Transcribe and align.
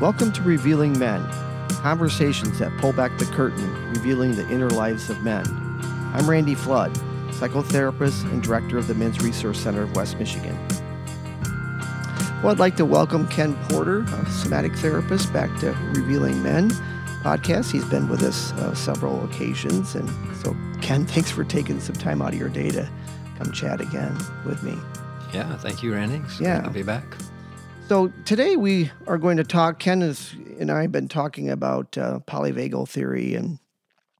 Welcome 0.00 0.32
to 0.32 0.42
Revealing 0.42 0.98
Men, 0.98 1.22
conversations 1.82 2.58
that 2.58 2.72
pull 2.80 2.92
back 2.92 3.16
the 3.18 3.26
curtain, 3.26 3.70
revealing 3.92 4.34
the 4.34 4.48
inner 4.48 4.70
lives 4.70 5.10
of 5.10 5.22
men. 5.22 5.44
I'm 6.14 6.28
Randy 6.28 6.54
Flood, 6.54 6.94
psychotherapist 7.32 8.22
and 8.30 8.42
director 8.42 8.78
of 8.78 8.86
the 8.86 8.94
Men's 8.94 9.20
Resource 9.20 9.60
Center 9.60 9.82
of 9.82 9.94
West 9.94 10.18
Michigan. 10.18 10.56
Well, 12.42 12.48
I'd 12.52 12.58
like 12.58 12.76
to 12.76 12.86
welcome 12.86 13.28
Ken 13.28 13.54
Porter, 13.68 14.00
a 14.00 14.26
somatic 14.30 14.74
therapist, 14.76 15.32
back 15.32 15.54
to 15.60 15.72
Revealing 15.94 16.42
Men 16.42 16.70
podcast. 17.22 17.70
He's 17.70 17.84
been 17.84 18.08
with 18.08 18.22
us 18.22 18.52
uh, 18.52 18.74
several 18.74 19.22
occasions. 19.24 19.94
And 19.94 20.08
so, 20.36 20.56
Ken, 20.80 21.04
thanks 21.06 21.30
for 21.30 21.44
taking 21.44 21.78
some 21.80 21.96
time 21.96 22.22
out 22.22 22.32
of 22.32 22.38
your 22.38 22.48
day 22.48 22.70
to 22.70 22.88
come 23.36 23.52
chat 23.52 23.80
again 23.82 24.16
with 24.46 24.62
me. 24.62 24.78
Yeah, 25.34 25.56
thank 25.58 25.82
you, 25.82 25.92
Randy. 25.92 26.22
It's 26.24 26.40
Yeah. 26.40 26.62
to 26.62 26.70
be 26.70 26.82
back. 26.82 27.04
So 27.90 28.06
today 28.24 28.54
we 28.54 28.88
are 29.08 29.18
going 29.18 29.38
to 29.38 29.42
talk. 29.42 29.80
Ken 29.80 30.00
and 30.00 30.70
I 30.70 30.82
have 30.82 30.92
been 30.92 31.08
talking 31.08 31.50
about 31.50 31.98
uh, 31.98 32.20
polyvagal 32.24 32.88
theory, 32.88 33.34
and 33.34 33.58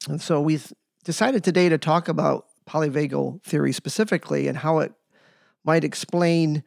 and 0.08 0.20
so 0.20 0.40
we've 0.40 0.72
decided 1.04 1.44
today 1.44 1.68
to 1.68 1.78
talk 1.78 2.08
about 2.08 2.46
polyvagal 2.68 3.44
theory 3.44 3.72
specifically 3.72 4.48
and 4.48 4.58
how 4.58 4.80
it 4.80 4.92
might 5.62 5.84
explain 5.84 6.64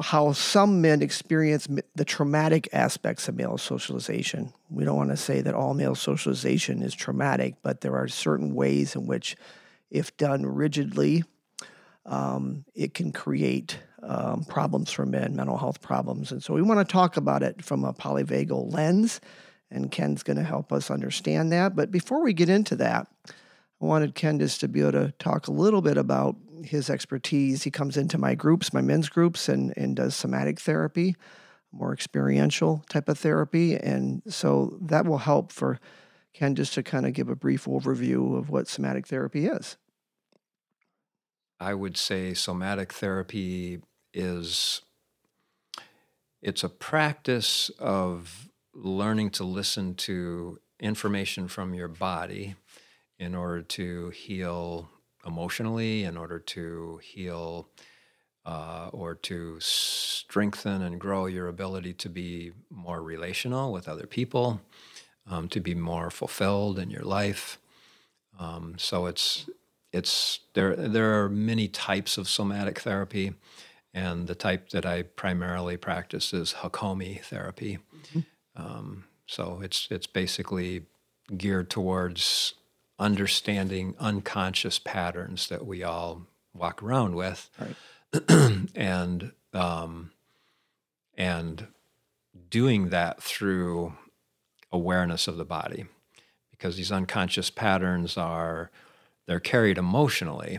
how 0.00 0.32
some 0.32 0.80
men 0.80 1.02
experience 1.02 1.68
the 1.94 2.06
traumatic 2.06 2.70
aspects 2.72 3.28
of 3.28 3.36
male 3.36 3.58
socialization. 3.58 4.54
We 4.70 4.84
don't 4.84 4.96
want 4.96 5.10
to 5.10 5.16
say 5.18 5.42
that 5.42 5.54
all 5.54 5.74
male 5.74 5.94
socialization 5.94 6.80
is 6.80 6.94
traumatic, 6.94 7.56
but 7.62 7.82
there 7.82 7.96
are 7.96 8.08
certain 8.08 8.54
ways 8.54 8.96
in 8.96 9.06
which, 9.06 9.36
if 9.90 10.16
done 10.16 10.46
rigidly, 10.46 11.24
um, 12.08 12.64
it 12.74 12.94
can 12.94 13.12
create 13.12 13.78
um, 14.02 14.44
problems 14.44 14.90
for 14.90 15.04
men, 15.04 15.36
mental 15.36 15.58
health 15.58 15.80
problems. 15.80 16.32
And 16.32 16.42
so 16.42 16.54
we 16.54 16.62
want 16.62 16.86
to 16.86 16.90
talk 16.90 17.16
about 17.16 17.42
it 17.42 17.62
from 17.64 17.84
a 17.84 17.92
polyvagal 17.92 18.72
lens, 18.72 19.20
and 19.70 19.90
Ken's 19.90 20.22
going 20.22 20.38
to 20.38 20.42
help 20.42 20.72
us 20.72 20.90
understand 20.90 21.52
that. 21.52 21.76
But 21.76 21.90
before 21.90 22.22
we 22.22 22.32
get 22.32 22.48
into 22.48 22.76
that, 22.76 23.06
I 23.28 23.84
wanted 23.84 24.14
Ken 24.14 24.38
just 24.38 24.60
to 24.60 24.68
be 24.68 24.80
able 24.80 24.92
to 24.92 25.12
talk 25.18 25.46
a 25.46 25.52
little 25.52 25.82
bit 25.82 25.98
about 25.98 26.36
his 26.64 26.88
expertise. 26.90 27.62
He 27.62 27.70
comes 27.70 27.96
into 27.96 28.18
my 28.18 28.34
groups, 28.34 28.72
my 28.72 28.80
men's 28.80 29.08
groups, 29.08 29.48
and, 29.48 29.76
and 29.76 29.94
does 29.94 30.16
somatic 30.16 30.58
therapy, 30.58 31.14
more 31.70 31.92
experiential 31.92 32.84
type 32.88 33.08
of 33.08 33.18
therapy. 33.18 33.76
And 33.76 34.22
so 34.26 34.78
that 34.80 35.04
will 35.04 35.18
help 35.18 35.52
for 35.52 35.78
Ken 36.32 36.54
just 36.54 36.72
to 36.74 36.82
kind 36.82 37.06
of 37.06 37.12
give 37.12 37.28
a 37.28 37.36
brief 37.36 37.66
overview 37.66 38.38
of 38.38 38.48
what 38.48 38.68
somatic 38.68 39.06
therapy 39.06 39.46
is. 39.46 39.76
I 41.60 41.74
would 41.74 41.96
say 41.96 42.34
somatic 42.34 42.92
therapy 42.92 43.80
is 44.14 44.82
it's 46.40 46.62
a 46.62 46.68
practice 46.68 47.70
of 47.78 48.48
learning 48.72 49.30
to 49.30 49.44
listen 49.44 49.94
to 49.94 50.60
information 50.78 51.48
from 51.48 51.74
your 51.74 51.88
body 51.88 52.54
in 53.18 53.34
order 53.34 53.62
to 53.62 54.10
heal 54.10 54.88
emotionally, 55.26 56.04
in 56.04 56.16
order 56.16 56.38
to 56.38 57.00
heal 57.02 57.68
uh, 58.46 58.88
or 58.92 59.14
to 59.14 59.58
strengthen 59.60 60.82
and 60.82 61.00
grow 61.00 61.26
your 61.26 61.48
ability 61.48 61.92
to 61.92 62.08
be 62.08 62.52
more 62.70 63.02
relational 63.02 63.72
with 63.72 63.88
other 63.88 64.06
people, 64.06 64.60
um, 65.28 65.48
to 65.48 65.60
be 65.60 65.74
more 65.74 66.10
fulfilled 66.10 66.78
in 66.78 66.88
your 66.88 67.02
life. 67.02 67.58
Um, 68.38 68.76
so 68.78 69.06
it's 69.06 69.50
it's 69.92 70.40
there. 70.54 70.76
There 70.76 71.22
are 71.22 71.28
many 71.28 71.68
types 71.68 72.18
of 72.18 72.28
somatic 72.28 72.80
therapy, 72.80 73.32
and 73.94 74.26
the 74.26 74.34
type 74.34 74.70
that 74.70 74.84
I 74.84 75.02
primarily 75.02 75.76
practice 75.76 76.32
is 76.32 76.54
Hakomi 76.60 77.22
therapy. 77.22 77.78
Um, 78.56 79.04
so 79.26 79.60
it's 79.62 79.88
it's 79.90 80.06
basically 80.06 80.82
geared 81.36 81.70
towards 81.70 82.54
understanding 82.98 83.94
unconscious 83.98 84.78
patterns 84.78 85.48
that 85.48 85.64
we 85.66 85.82
all 85.82 86.26
walk 86.54 86.82
around 86.82 87.14
with, 87.14 87.48
Right. 87.60 88.66
and 88.74 89.32
um, 89.54 90.10
and 91.16 91.68
doing 92.50 92.88
that 92.90 93.22
through 93.22 93.94
awareness 94.72 95.28
of 95.28 95.36
the 95.36 95.44
body, 95.44 95.86
because 96.50 96.76
these 96.76 96.92
unconscious 96.92 97.50
patterns 97.50 98.16
are 98.16 98.70
they're 99.28 99.38
carried 99.38 99.78
emotionally 99.78 100.58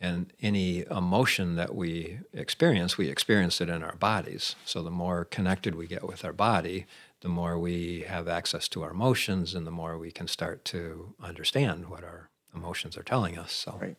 and 0.00 0.32
any 0.40 0.84
emotion 0.90 1.54
that 1.56 1.74
we 1.74 2.18
experience 2.32 2.96
we 2.98 3.08
experience 3.08 3.60
it 3.60 3.68
in 3.68 3.84
our 3.84 3.96
bodies 3.96 4.56
so 4.64 4.82
the 4.82 4.90
more 4.90 5.24
connected 5.26 5.74
we 5.76 5.86
get 5.86 6.08
with 6.08 6.24
our 6.24 6.32
body 6.32 6.86
the 7.20 7.28
more 7.28 7.58
we 7.58 8.00
have 8.08 8.26
access 8.26 8.66
to 8.66 8.82
our 8.82 8.90
emotions 8.90 9.54
and 9.54 9.66
the 9.66 9.70
more 9.70 9.98
we 9.98 10.10
can 10.10 10.26
start 10.26 10.64
to 10.64 11.14
understand 11.22 11.88
what 11.90 12.02
our 12.02 12.30
emotions 12.54 12.96
are 12.96 13.04
telling 13.04 13.38
us 13.38 13.52
so 13.52 13.78
Right. 13.80 13.96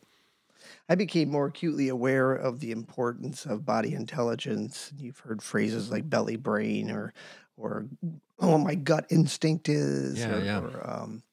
I 0.89 0.95
became 0.95 1.29
more 1.29 1.47
acutely 1.47 1.87
aware 1.89 2.33
of 2.33 2.59
the 2.59 2.71
importance 2.71 3.45
of 3.45 3.65
body 3.65 3.93
intelligence. 3.93 4.91
You've 4.97 5.19
heard 5.19 5.41
phrases 5.41 5.89
like 5.91 6.09
belly 6.09 6.35
brain 6.35 6.91
or 6.91 7.13
or 7.57 7.85
oh 8.39 8.57
my 8.57 8.75
gut 8.75 9.05
instinct 9.09 9.69
is 9.69 10.19
Yeah, 10.19 10.35
or, 10.35 10.43
yeah. 10.43 10.59
or, 10.59 10.89
um, 10.89 11.23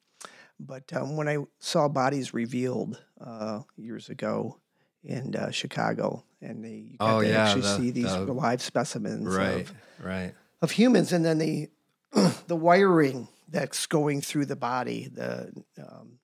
but 0.59 0.91
um, 0.93 1.15
when 1.17 1.27
I 1.29 1.37
saw 1.59 1.87
bodies 1.87 2.33
revealed 2.33 3.01
uh, 3.19 3.61
years 3.77 4.09
ago 4.09 4.59
in 5.03 5.35
uh, 5.35 5.51
Chicago, 5.51 6.23
and 6.41 6.63
they 6.63 6.69
you 6.91 6.97
got 6.97 7.17
Oh, 7.17 7.21
to 7.21 7.29
yeah, 7.29 7.41
actually 7.43 7.61
the- 7.61 7.75
see 7.75 7.91
these 7.91 8.13
the- 8.13 8.33
live 8.33 8.61
specimens 8.61 9.27
right 9.35 9.61
of, 9.69 9.73
right 10.03 10.33
of 10.61 10.71
humans, 10.71 11.13
and 11.13 11.23
then 11.25 11.37
the 11.37 11.69
the 12.47 12.55
wiring 12.55 13.27
that's 13.47 13.85
going 13.87 14.21
through 14.21 14.45
the 14.45 14.55
body, 14.55 15.07
the 15.11 15.51
um, 15.79 16.19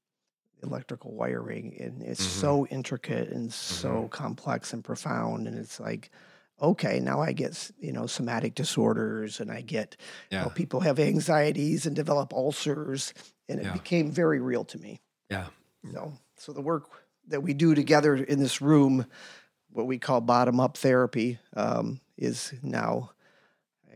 electrical 0.63 1.13
wiring, 1.13 1.75
and 1.79 2.01
it's 2.01 2.25
Mhm. 2.25 2.39
so 2.41 2.67
intricate 2.67 3.29
and 3.29 3.51
so 3.53 4.07
complex 4.09 4.73
and 4.73 4.83
profound, 4.83 5.47
and 5.47 5.57
it's 5.57 5.79
like, 5.79 6.11
okay, 6.61 6.99
now 6.99 7.21
I 7.21 7.31
get 7.33 7.71
you 7.79 7.91
know 7.93 8.07
somatic 8.07 8.55
disorders, 8.55 9.39
and 9.39 9.51
I 9.51 9.61
get 9.61 9.95
you 10.31 10.37
know, 10.39 10.49
people 10.49 10.79
have 10.81 10.99
anxieties 10.99 11.85
and 11.85 11.95
develop 11.95 12.33
ulcers, 12.33 13.13
and 13.49 13.59
it 13.59 13.65
Yeah. 13.65 13.73
became 13.73 14.11
very 14.11 14.39
real 14.39 14.63
to 14.65 14.77
me. 14.77 14.99
yeah 15.29 15.47
So, 15.91 16.13
so 16.37 16.53
the 16.53 16.61
work 16.61 16.89
that 17.27 17.41
we 17.41 17.53
do 17.53 17.75
together 17.75 18.15
in 18.15 18.39
this 18.39 18.61
room, 18.61 19.05
what 19.71 19.87
we 19.87 19.97
call 19.97 20.21
bottom 20.21 20.59
up 20.59 20.77
therapy, 20.77 21.39
um, 21.55 21.99
is 22.17 22.53
now. 22.61 23.11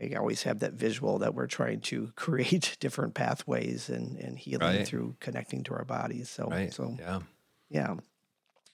I 0.02 0.14
always 0.14 0.44
have 0.44 0.60
that 0.60 0.72
visual 0.72 1.18
that 1.18 1.34
we're 1.34 1.46
trying 1.46 1.80
to 1.82 2.10
create 2.16 2.76
different 2.80 3.12
pathways 3.12 3.90
and, 3.90 4.16
and 4.16 4.38
healing 4.38 4.78
Right. 4.78 4.86
through 4.88 5.16
connecting 5.20 5.62
to 5.64 5.74
our 5.74 5.84
bodies. 5.84 6.30
So, 6.30 6.48
right 6.48 6.72
so 6.72 6.96
yeah 6.98 7.20
yeah. 7.68 7.96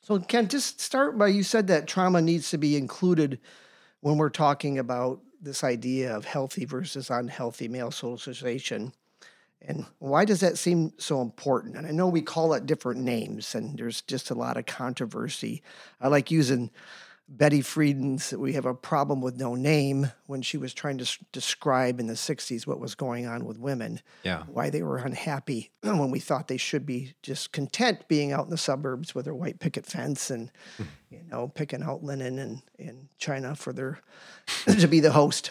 So, 0.00 0.20
Ken, 0.20 0.46
just 0.48 0.80
start 0.80 1.18
by 1.18 1.28
you 1.28 1.42
said 1.42 1.66
that 1.66 1.88
trauma 1.88 2.22
needs 2.22 2.50
to 2.50 2.58
be 2.58 2.76
included 2.76 3.40
when 4.00 4.18
we're 4.18 4.30
talking 4.30 4.78
about 4.78 5.20
this 5.40 5.64
idea 5.64 6.16
of 6.16 6.24
healthy 6.24 6.64
versus 6.64 7.10
unhealthy 7.10 7.66
male 7.68 7.90
socialization. 7.90 8.92
And 9.62 9.86
why 9.98 10.24
does 10.24 10.40
that 10.40 10.58
seem 10.58 10.92
so 10.98 11.20
important? 11.20 11.76
And 11.76 11.86
I 11.86 11.90
know 11.90 12.08
we 12.08 12.22
call 12.22 12.52
it 12.54 12.66
different 12.66 13.00
names, 13.00 13.54
and 13.54 13.78
there's 13.78 14.02
just 14.02 14.30
a 14.30 14.34
lot 14.34 14.56
of 14.56 14.66
controversy. 14.66 15.62
I 16.00 16.08
like 16.08 16.30
using 16.30 16.70
Betty 17.28 17.60
Friedan's 17.60 18.32
We 18.32 18.52
Have 18.52 18.66
a 18.66 18.74
Problem 18.74 19.20
with 19.20 19.36
No 19.36 19.56
Name 19.56 20.12
when 20.26 20.42
she 20.42 20.56
was 20.56 20.72
trying 20.72 20.98
to 20.98 21.18
describe 21.32 21.98
in 21.98 22.06
the 22.06 22.14
60s 22.14 22.66
what 22.66 22.78
was 22.78 22.94
going 22.94 23.26
on 23.26 23.44
with 23.44 23.58
women 23.58 24.00
yeah 24.22 24.44
why 24.46 24.70
they 24.70 24.82
were 24.82 24.98
unhappy 24.98 25.72
when 25.80 26.10
we 26.10 26.20
thought 26.20 26.46
they 26.46 26.56
should 26.56 26.86
be 26.86 27.14
just 27.22 27.50
content 27.50 28.06
being 28.06 28.32
out 28.32 28.44
in 28.44 28.50
the 28.50 28.56
suburbs 28.56 29.14
with 29.14 29.24
their 29.24 29.34
white 29.34 29.58
picket 29.58 29.84
fence 29.84 30.30
and 30.30 30.52
hmm. 30.76 30.84
you 31.10 31.20
know 31.28 31.48
picking 31.48 31.82
out 31.82 32.04
linen 32.04 32.38
and, 32.38 32.62
and 32.78 33.08
china 33.18 33.56
for 33.56 33.72
their 33.72 34.00
to 34.78 34.86
be 34.86 35.00
the 35.00 35.12
host 35.12 35.50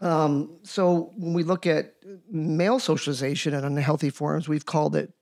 um, 0.00 0.58
so 0.62 1.12
when 1.16 1.32
we 1.32 1.42
look 1.42 1.66
at 1.66 1.94
male 2.30 2.78
socialization 2.78 3.54
and 3.54 3.64
unhealthy 3.64 4.10
forms 4.10 4.48
we've 4.48 4.66
called 4.66 4.96
it 4.96 5.12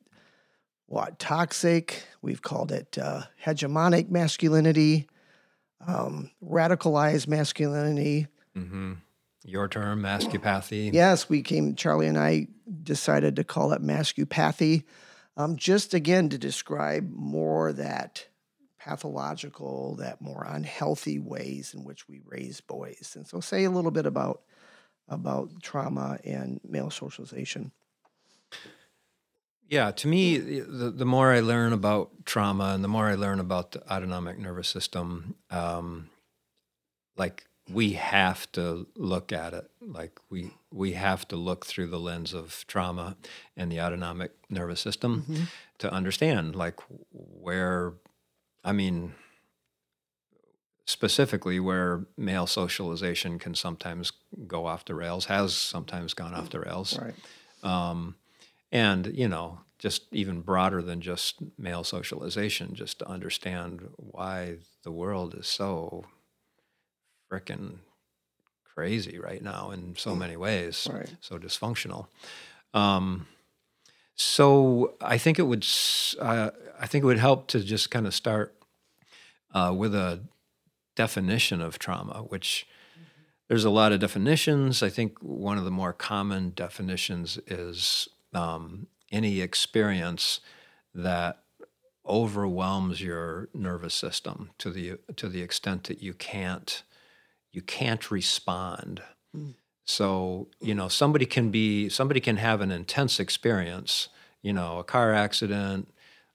what 0.88 1.18
toxic? 1.18 2.04
We've 2.22 2.42
called 2.42 2.70
it 2.70 2.96
uh, 2.96 3.22
hegemonic 3.44 4.08
masculinity 4.08 5.08
um, 5.86 6.30
radicalized 6.42 7.26
masculinity. 7.26 8.28
Hmm 8.54 8.94
your 9.46 9.68
term 9.68 10.02
mascupathy 10.02 10.92
Yes, 10.92 11.28
we 11.28 11.40
came, 11.40 11.76
Charlie 11.76 12.08
and 12.08 12.18
I 12.18 12.48
decided 12.82 13.36
to 13.36 13.44
call 13.44 13.72
it 13.72 13.82
mascupathy, 13.82 14.84
um, 15.36 15.56
just 15.56 15.94
again 15.94 16.28
to 16.30 16.38
describe 16.38 17.08
more 17.10 17.72
that 17.72 18.26
pathological, 18.78 19.96
that 19.96 20.20
more 20.20 20.44
unhealthy 20.48 21.18
ways 21.18 21.74
in 21.74 21.84
which 21.84 22.08
we 22.08 22.20
raise 22.24 22.60
boys. 22.60 23.14
And 23.16 23.26
so, 23.26 23.40
say 23.40 23.64
a 23.64 23.70
little 23.70 23.90
bit 23.90 24.06
about 24.06 24.42
about 25.08 25.50
trauma 25.62 26.18
and 26.24 26.60
male 26.68 26.90
socialization. 26.90 27.72
Yeah, 29.68 29.90
to 29.90 30.06
me, 30.08 30.38
the, 30.38 30.90
the 30.90 31.04
more 31.04 31.32
I 31.32 31.40
learn 31.40 31.72
about 31.72 32.24
trauma 32.24 32.72
and 32.74 32.84
the 32.84 32.88
more 32.88 33.06
I 33.06 33.16
learn 33.16 33.40
about 33.40 33.72
the 33.72 33.92
autonomic 33.92 34.38
nervous 34.38 34.68
system, 34.68 35.34
um, 35.50 36.08
like 37.16 37.46
we 37.72 37.94
have 37.94 38.50
to 38.52 38.86
look 38.94 39.32
at 39.32 39.52
it 39.52 39.68
like 39.80 40.20
we 40.30 40.52
we 40.72 40.92
have 40.92 41.26
to 41.26 41.34
look 41.34 41.66
through 41.66 41.88
the 41.88 41.98
lens 41.98 42.32
of 42.32 42.64
trauma 42.68 43.16
and 43.56 43.72
the 43.72 43.80
autonomic 43.80 44.30
nervous 44.48 44.80
system 44.80 45.24
Mm-hmm. 45.28 45.44
to 45.78 45.92
understand 45.92 46.54
like 46.54 46.78
where 47.12 47.94
i 48.64 48.70
mean 48.70 49.14
specifically 50.86 51.58
where 51.60 52.06
male 52.16 52.46
socialization 52.46 53.38
can 53.38 53.54
sometimes 53.54 54.12
go 54.46 54.66
off 54.66 54.84
the 54.84 54.94
rails 54.94 55.26
has 55.26 55.54
sometimes 55.54 56.14
gone 56.14 56.32
off 56.32 56.48
the 56.50 56.60
rails 56.60 56.98
Right. 56.98 57.14
um, 57.62 58.14
and 58.72 59.06
you 59.06 59.28
know 59.28 59.60
just 59.78 60.04
even 60.12 60.40
broader 60.40 60.80
than 60.82 61.00
just 61.00 61.36
male 61.58 61.84
socialization 61.84 62.74
just 62.74 63.00
to 63.00 63.08
understand 63.08 63.88
why 63.96 64.56
the 64.84 64.92
world 64.92 65.34
is 65.34 65.46
so 65.48 66.04
freaking 67.30 67.78
crazy 68.64 69.18
right 69.18 69.42
now 69.42 69.70
in 69.72 69.94
so 69.96 70.14
many 70.14 70.36
ways 70.36 70.86
Right. 70.92 71.08
so 71.20 71.38
dysfunctional 71.38 72.06
um, 72.74 73.26
so 74.14 74.94
i 75.00 75.18
think 75.18 75.38
it 75.38 75.42
would 75.42 75.66
uh, 76.20 76.50
i 76.80 76.86
think 76.86 77.02
it 77.02 77.06
would 77.06 77.18
help 77.18 77.48
to 77.48 77.60
just 77.60 77.90
kind 77.90 78.06
of 78.06 78.14
start 78.14 78.54
uh, 79.52 79.74
with 79.76 79.94
a 79.94 80.20
definition 80.96 81.60
of 81.60 81.78
trauma 81.78 82.24
which 82.28 82.66
there's 83.48 83.64
a 83.64 83.70
lot 83.70 83.92
of 83.92 84.00
definitions. 84.00 84.82
I 84.82 84.88
think 84.88 85.18
one 85.20 85.58
of 85.58 85.64
the 85.64 85.70
more 85.70 85.92
common 85.92 86.50
definitions 86.50 87.38
is 87.46 88.08
um, 88.34 88.88
any 89.12 89.40
experience 89.40 90.40
that 90.94 91.42
overwhelms 92.04 93.00
your 93.00 93.48
nervous 93.52 93.94
system 93.94 94.50
to 94.58 94.70
the 94.70 94.98
to 95.16 95.28
the 95.28 95.42
extent 95.42 95.84
that 95.84 96.02
you 96.02 96.14
can't 96.14 96.82
you 97.52 97.62
can't 97.62 98.10
respond. 98.10 99.02
Mm. 99.36 99.54
So 99.84 100.48
you 100.60 100.74
know 100.74 100.88
somebody 100.88 101.26
can 101.26 101.50
be 101.50 101.88
somebody 101.88 102.20
can 102.20 102.38
have 102.38 102.60
an 102.60 102.72
intense 102.72 103.20
experience, 103.20 104.08
you 104.42 104.52
know, 104.52 104.78
a 104.78 104.84
car 104.84 105.12
accident, 105.14 105.92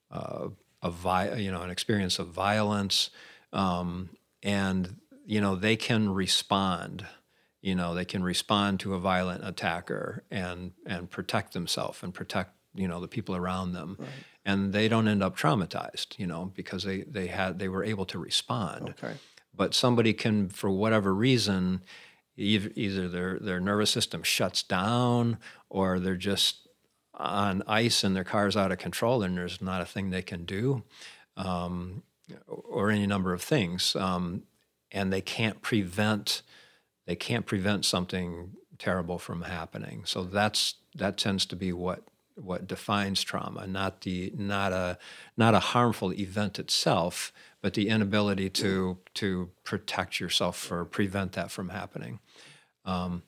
uh, 0.09 0.47
a 0.81 0.89
vi- 0.89 1.35
you 1.35 1.51
know 1.51 1.61
an 1.61 1.69
experience 1.69 2.19
of 2.19 2.27
violence, 2.27 3.09
um, 3.51 4.09
and 4.43 4.97
you 5.25 5.39
know 5.41 5.55
they 5.55 5.75
can 5.75 6.09
respond 6.13 7.05
you 7.61 7.75
know 7.75 7.93
they 7.93 8.05
can 8.05 8.23
respond 8.23 8.79
to 8.79 8.93
a 8.95 8.99
violent 8.99 9.45
attacker 9.45 10.23
and 10.31 10.71
and 10.85 11.09
protect 11.09 11.53
themselves 11.53 12.01
and 12.03 12.13
protect 12.13 12.51
you 12.73 12.87
know 12.87 12.99
the 12.99 13.07
people 13.07 13.35
around 13.35 13.73
them 13.73 13.97
Right. 13.99 14.09
and 14.45 14.73
they 14.73 14.87
don't 14.87 15.07
end 15.07 15.21
up 15.21 15.37
traumatized 15.37 16.17
you 16.17 16.25
know 16.27 16.51
because 16.55 16.83
they 16.83 17.01
they 17.01 17.27
had 17.27 17.59
they 17.59 17.67
were 17.69 17.83
able 17.83 18.05
to 18.07 18.17
respond 18.19 18.89
Okay. 18.91 19.13
but 19.55 19.73
somebody 19.73 20.13
can 20.13 20.49
for 20.49 20.69
whatever 20.69 21.13
reason 21.13 21.83
either 22.37 23.07
their 23.07 23.37
their 23.39 23.59
nervous 23.59 23.91
system 23.91 24.23
shuts 24.23 24.63
down 24.63 25.37
or 25.69 25.99
they're 25.99 26.15
just 26.15 26.67
on 27.13 27.61
ice 27.67 28.03
and 28.03 28.15
their 28.15 28.23
car's 28.23 28.57
out 28.57 28.71
of 28.71 28.77
control 28.79 29.21
and 29.21 29.37
there's 29.37 29.61
not 29.61 29.81
a 29.81 29.85
thing 29.85 30.09
they 30.09 30.21
can 30.23 30.45
do 30.45 30.81
um, 31.37 32.01
or 32.47 32.89
any 32.89 33.07
number 33.07 33.33
of 33.33 33.41
things 33.41 33.95
um, 33.95 34.43
and 34.91 35.11
they 35.11 35.21
can't 35.21 35.61
prevent 35.61 36.41
they 37.05 37.15
can't 37.15 37.45
prevent 37.45 37.83
something 37.83 38.51
terrible 38.77 39.17
from 39.17 39.41
happening. 39.43 40.03
So 40.05 40.23
that's 40.23 40.75
that 40.95 41.17
tends 41.17 41.45
to 41.47 41.55
be 41.55 41.73
what 41.73 42.03
what 42.35 42.67
defines 42.67 43.21
trauma 43.21 43.67
not 43.67 44.01
the 44.01 44.31
not 44.35 44.71
a 44.71 44.97
not 45.37 45.53
a 45.53 45.59
harmful 45.59 46.13
event 46.13 46.57
itself 46.57 47.33
but 47.61 47.73
the 47.73 47.89
inability 47.89 48.49
to 48.49 48.97
to 49.13 49.49
protect 49.63 50.19
yourself 50.19 50.71
or 50.71 50.85
prevent 50.85 51.33
that 51.33 51.51
from 51.51 51.69
happening. 51.69 52.19
Um, 52.85 53.23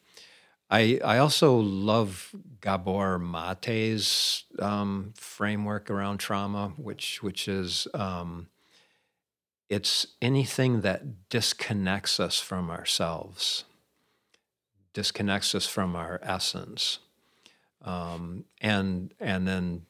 I, 0.69 0.99
I 1.05 1.19
also 1.19 1.55
love 1.57 2.33
Gabor 2.61 3.19
Mate's 3.19 4.45
um, 4.57 5.13
framework 5.15 5.91
around 5.91 6.17
trauma, 6.17 6.73
which 6.77 7.21
which 7.21 7.47
is 7.47 7.87
um, 7.93 8.47
it's 9.73 10.05
anything 10.21 10.81
that 10.81 11.29
disconnects 11.29 12.19
us 12.19 12.39
from 12.39 12.69
ourselves, 12.69 13.63
disconnects 14.93 15.55
us 15.55 15.65
from 15.65 15.95
our 15.95 16.19
essence, 16.21 16.99
um, 17.81 18.45
and 18.61 19.13
and 19.19 19.47
then 19.47 19.85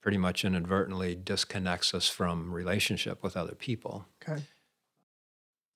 pretty 0.00 0.16
much 0.18 0.44
inadvertently 0.44 1.14
disconnects 1.14 1.92
us 1.92 2.08
from 2.08 2.52
relationship 2.52 3.22
with 3.22 3.36
other 3.36 3.54
people. 3.54 4.06
Okay. 4.22 4.42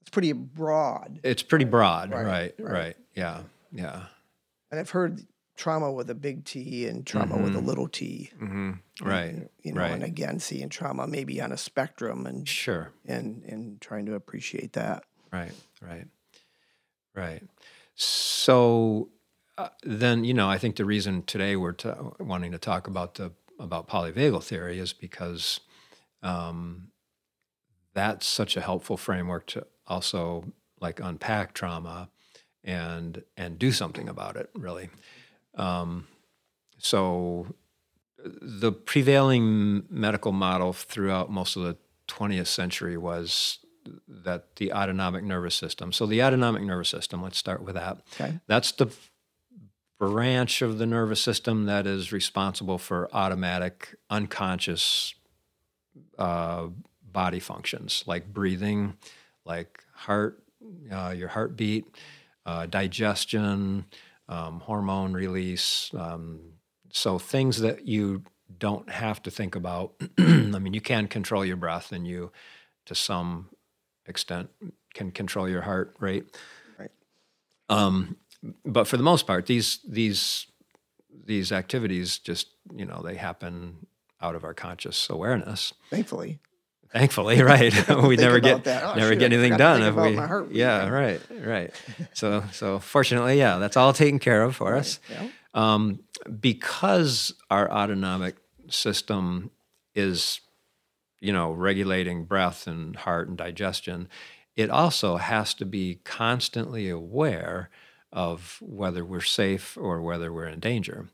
It's 0.00 0.10
pretty 0.10 0.32
broad. 0.32 1.20
It's 1.22 1.42
pretty 1.42 1.64
broad, 1.66 2.10
Right, 2.10 2.24
right? 2.24 2.54
right. 2.58 2.72
Right. 2.72 2.96
Yeah. 3.14 3.42
Yeah. 3.72 4.06
And 4.70 4.80
I've 4.80 4.90
heard 4.90 5.20
trauma 5.56 5.92
with 5.92 6.08
a 6.10 6.14
big 6.14 6.44
T 6.44 6.86
and 6.86 7.06
trauma 7.06 7.36
with 7.38 7.54
a 7.54 7.58
Mhm. 7.60 7.66
little 7.66 7.88
t. 7.88 8.30
hmm 8.38 8.72
Right. 9.00 9.48
You 9.62 9.72
know, 9.72 9.80
right. 9.80 9.92
and 9.92 10.02
again, 10.04 10.38
seeing 10.38 10.68
trauma 10.68 11.06
maybe 11.06 11.40
on 11.40 11.52
a 11.52 11.56
spectrum 11.56 12.26
and 12.26 12.48
Sure. 12.48 12.92
and 13.06 13.42
and 13.44 13.80
trying 13.80 14.06
to 14.06 14.14
appreciate 14.14 14.72
that. 14.74 15.04
Right, 15.32 15.54
right, 15.80 16.06
right. 17.14 17.42
So 17.94 19.10
uh, 19.58 19.68
then, 19.82 20.24
you 20.24 20.32
know, 20.34 20.48
I 20.48 20.56
think 20.58 20.76
the 20.76 20.84
reason 20.84 21.22
today 21.24 21.56
we're 21.56 21.72
t- 21.72 21.90
wanting 22.18 22.52
to 22.52 22.58
talk 22.58 22.86
about 22.86 23.14
the 23.14 23.32
about 23.58 23.86
polyvagal 23.88 24.42
theory 24.44 24.78
is 24.78 24.92
because 24.92 25.60
um, 26.22 26.88
that's 27.94 28.26
such 28.26 28.56
a 28.56 28.60
helpful 28.60 28.96
framework 28.96 29.46
to 29.48 29.66
also 29.86 30.52
like 30.80 31.00
unpack 31.00 31.52
trauma 31.54 32.08
and 32.64 33.22
and 33.36 33.58
do 33.58 33.72
something 33.72 34.08
about 34.08 34.36
it. 34.36 34.48
Really. 34.54 34.88
Um, 35.54 36.08
so 36.78 37.54
the 38.24 38.72
prevailing 38.72 39.84
medical 39.90 40.32
model 40.32 40.72
throughout 40.72 41.30
most 41.30 41.56
of 41.56 41.62
the 41.62 41.76
20th 42.08 42.46
century 42.46 42.96
was 42.96 43.58
that 44.08 44.56
the 44.56 44.72
autonomic 44.72 45.24
nervous 45.24 45.54
system. 45.54 45.92
So 45.92 46.06
the 46.06 46.22
autonomic 46.22 46.62
nervous 46.62 46.88
system, 46.88 47.22
let's 47.22 47.38
start 47.38 47.62
with 47.62 47.74
that. 47.74 47.98
Okay. 48.14 48.38
That's 48.46 48.72
the 48.72 48.92
branch 49.98 50.62
of 50.62 50.78
the 50.78 50.86
nervous 50.86 51.20
system 51.20 51.66
that 51.66 51.86
is 51.86 52.12
responsible 52.12 52.78
for 52.78 53.08
automatic, 53.12 53.94
unconscious 54.10 55.14
uh, 56.18 56.68
body 57.12 57.40
functions 57.40 58.04
like 58.06 58.32
breathing, 58.32 58.96
like 59.44 59.82
heart, 59.94 60.42
uh, 60.90 61.14
your 61.16 61.28
heartbeat, 61.28 61.86
uh, 62.46 62.66
digestion, 62.66 63.84
um, 64.32 64.60
hormone 64.60 65.12
release. 65.12 65.90
Um, 65.94 66.40
so 66.90 67.18
things 67.18 67.60
that 67.60 67.86
you 67.86 68.22
don't 68.58 68.88
have 68.90 69.22
to 69.22 69.30
think 69.30 69.54
about. 69.54 69.94
I 70.18 70.58
mean, 70.58 70.72
you 70.72 70.80
can 70.80 71.06
control 71.06 71.44
your 71.44 71.56
breath, 71.56 71.92
and 71.92 72.06
you, 72.06 72.32
to 72.86 72.94
some 72.94 73.50
extent, 74.06 74.48
can 74.94 75.10
control 75.10 75.48
your 75.48 75.62
heart 75.62 75.94
rate. 76.00 76.36
Right. 76.78 76.90
Um, 77.68 78.16
but 78.64 78.86
for 78.86 78.96
the 78.96 79.02
most 79.02 79.26
part, 79.26 79.46
these 79.46 79.80
these 79.86 80.46
these 81.24 81.52
activities 81.52 82.18
just 82.18 82.48
you 82.74 82.86
know 82.86 83.02
they 83.02 83.16
happen 83.16 83.86
out 84.20 84.34
of 84.34 84.44
our 84.44 84.54
conscious 84.54 85.10
awareness. 85.10 85.74
Thankfully. 85.90 86.38
Thankfully, 86.92 87.40
right? 87.42 87.88
we 88.02 88.16
never 88.16 88.40
get. 88.40 88.66
Oh, 88.66 88.94
never 88.94 89.12
shoot, 89.12 89.18
get 89.18 89.32
anything 89.32 89.56
done 89.56 89.82
if 89.82 89.94
we. 89.94 90.56
Yeah, 90.56 90.88
right, 90.88 91.20
right. 91.30 91.74
So 92.12 92.44
so 92.52 92.78
fortunately, 92.78 93.38
yeah, 93.38 93.58
that's 93.58 93.76
all 93.76 93.92
taken 93.92 94.18
care 94.18 94.42
of 94.42 94.56
for 94.56 94.76
us. 94.76 95.00
Yeah. 95.10 95.28
Um, 95.54 96.00
because 96.40 97.34
our 97.50 97.70
autonomic 97.70 98.36
system 98.68 99.50
is, 99.94 100.40
you 101.20 101.32
know, 101.32 101.52
regulating 101.52 102.24
breath 102.24 102.66
and 102.66 102.96
heart 102.96 103.28
and 103.28 103.36
digestion, 103.36 104.08
it 104.56 104.70
also 104.70 105.16
has 105.16 105.54
to 105.54 105.66
be 105.66 106.00
constantly 106.04 106.88
aware 106.88 107.70
of 108.12 108.58
whether 108.60 109.04
we're 109.04 109.20
safe 109.20 109.76
or 109.78 110.00
whether 110.02 110.32
we're 110.32 110.46
in 110.46 110.60
danger, 110.60 111.08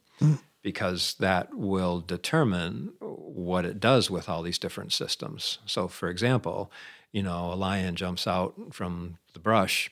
because 0.62 1.14
that 1.20 1.54
will 1.54 2.00
determine 2.00 2.92
what 3.38 3.64
it 3.64 3.78
does 3.80 4.10
with 4.10 4.28
all 4.28 4.42
these 4.42 4.58
different 4.58 4.92
systems. 4.92 5.58
So, 5.66 5.88
for 5.88 6.08
example, 6.08 6.70
you 7.12 7.22
know, 7.22 7.52
a 7.52 7.54
lion 7.54 7.94
jumps 7.96 8.26
out 8.26 8.54
from 8.72 9.18
the 9.32 9.38
brush 9.38 9.90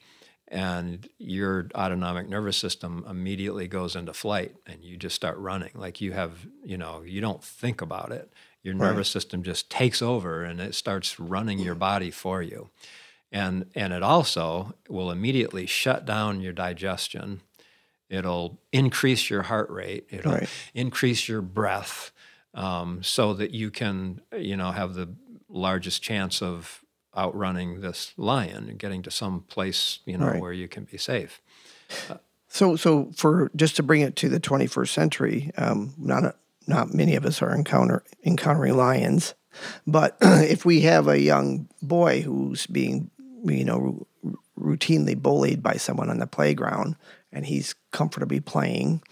and 0.48 1.08
your 1.18 1.68
autonomic 1.74 2.28
nervous 2.28 2.56
system 2.56 3.04
immediately 3.08 3.66
goes 3.66 3.96
into 3.96 4.12
flight 4.12 4.54
and 4.66 4.84
you 4.84 4.96
just 4.96 5.16
start 5.16 5.36
running 5.38 5.72
like 5.74 6.00
you 6.00 6.12
have 6.12 6.46
you 6.64 6.78
know 6.78 7.02
you 7.02 7.20
don't 7.20 7.42
think 7.42 7.80
about 7.80 8.12
it 8.12 8.32
your 8.62 8.72
Right. 8.78 8.88
nervous 8.88 9.08
system 9.08 9.42
just 9.42 9.68
takes 9.68 10.00
over 10.00 10.44
and 10.44 10.60
it 10.60 10.72
starts 10.74 11.18
running 11.18 11.58
your 11.58 11.74
body 11.74 12.12
for 12.12 12.42
you 12.42 12.70
and 13.32 13.68
and 13.74 13.92
it 13.92 14.04
also 14.04 14.72
will 14.88 15.10
immediately 15.10 15.66
shut 15.66 16.04
down 16.06 16.40
your 16.40 16.52
digestion 16.52 17.40
it'll 18.08 18.60
increase 18.72 19.28
your 19.28 19.42
heart 19.42 19.68
rate 19.68 20.06
it'll 20.10 20.32
Right. 20.32 20.48
increase 20.74 21.28
your 21.28 21.42
breath 21.42 22.12
um, 22.56 23.02
so 23.02 23.32
that 23.34 23.52
you 23.52 23.70
can 23.70 24.20
you 24.36 24.56
know 24.56 24.72
have 24.72 24.94
the 24.94 25.08
largest 25.48 26.02
chance 26.02 26.42
of 26.42 26.82
outrunning 27.16 27.80
this 27.80 28.12
lion 28.16 28.68
and 28.68 28.78
getting 28.78 29.02
to 29.02 29.10
some 29.10 29.40
place 29.42 30.00
you 30.04 30.18
know 30.18 30.26
Right. 30.26 30.40
where 30.40 30.52
you 30.52 30.66
can 30.68 30.84
be 30.84 30.98
safe. 30.98 31.40
So, 32.48 32.74
so 32.76 33.10
for 33.16 33.50
just 33.54 33.76
to 33.76 33.82
bring 33.82 34.00
it 34.00 34.16
to 34.16 34.28
the 34.28 34.40
21st 34.40 34.88
century, 34.88 35.50
um, 35.58 35.94
not 35.98 36.24
a, 36.24 36.34
not 36.66 36.92
many 36.94 37.14
of 37.16 37.24
us 37.26 37.42
are 37.42 37.54
encounter 37.54 38.02
encountering 38.24 38.76
lions, 38.76 39.34
but 39.86 40.16
if 40.22 40.64
we 40.64 40.80
have 40.82 41.06
a 41.08 41.20
young 41.20 41.68
boy 41.82 42.22
who's 42.22 42.66
being, 42.66 43.10
you 43.44 43.64
know, 43.64 44.06
routinely 44.58 45.16
bullied 45.20 45.62
by 45.62 45.74
someone 45.74 46.08
on 46.10 46.18
the 46.18 46.26
playground, 46.26 46.96
and 47.32 47.46
he's 47.46 47.74
comfortably 47.92 48.40
playing, 48.40 49.02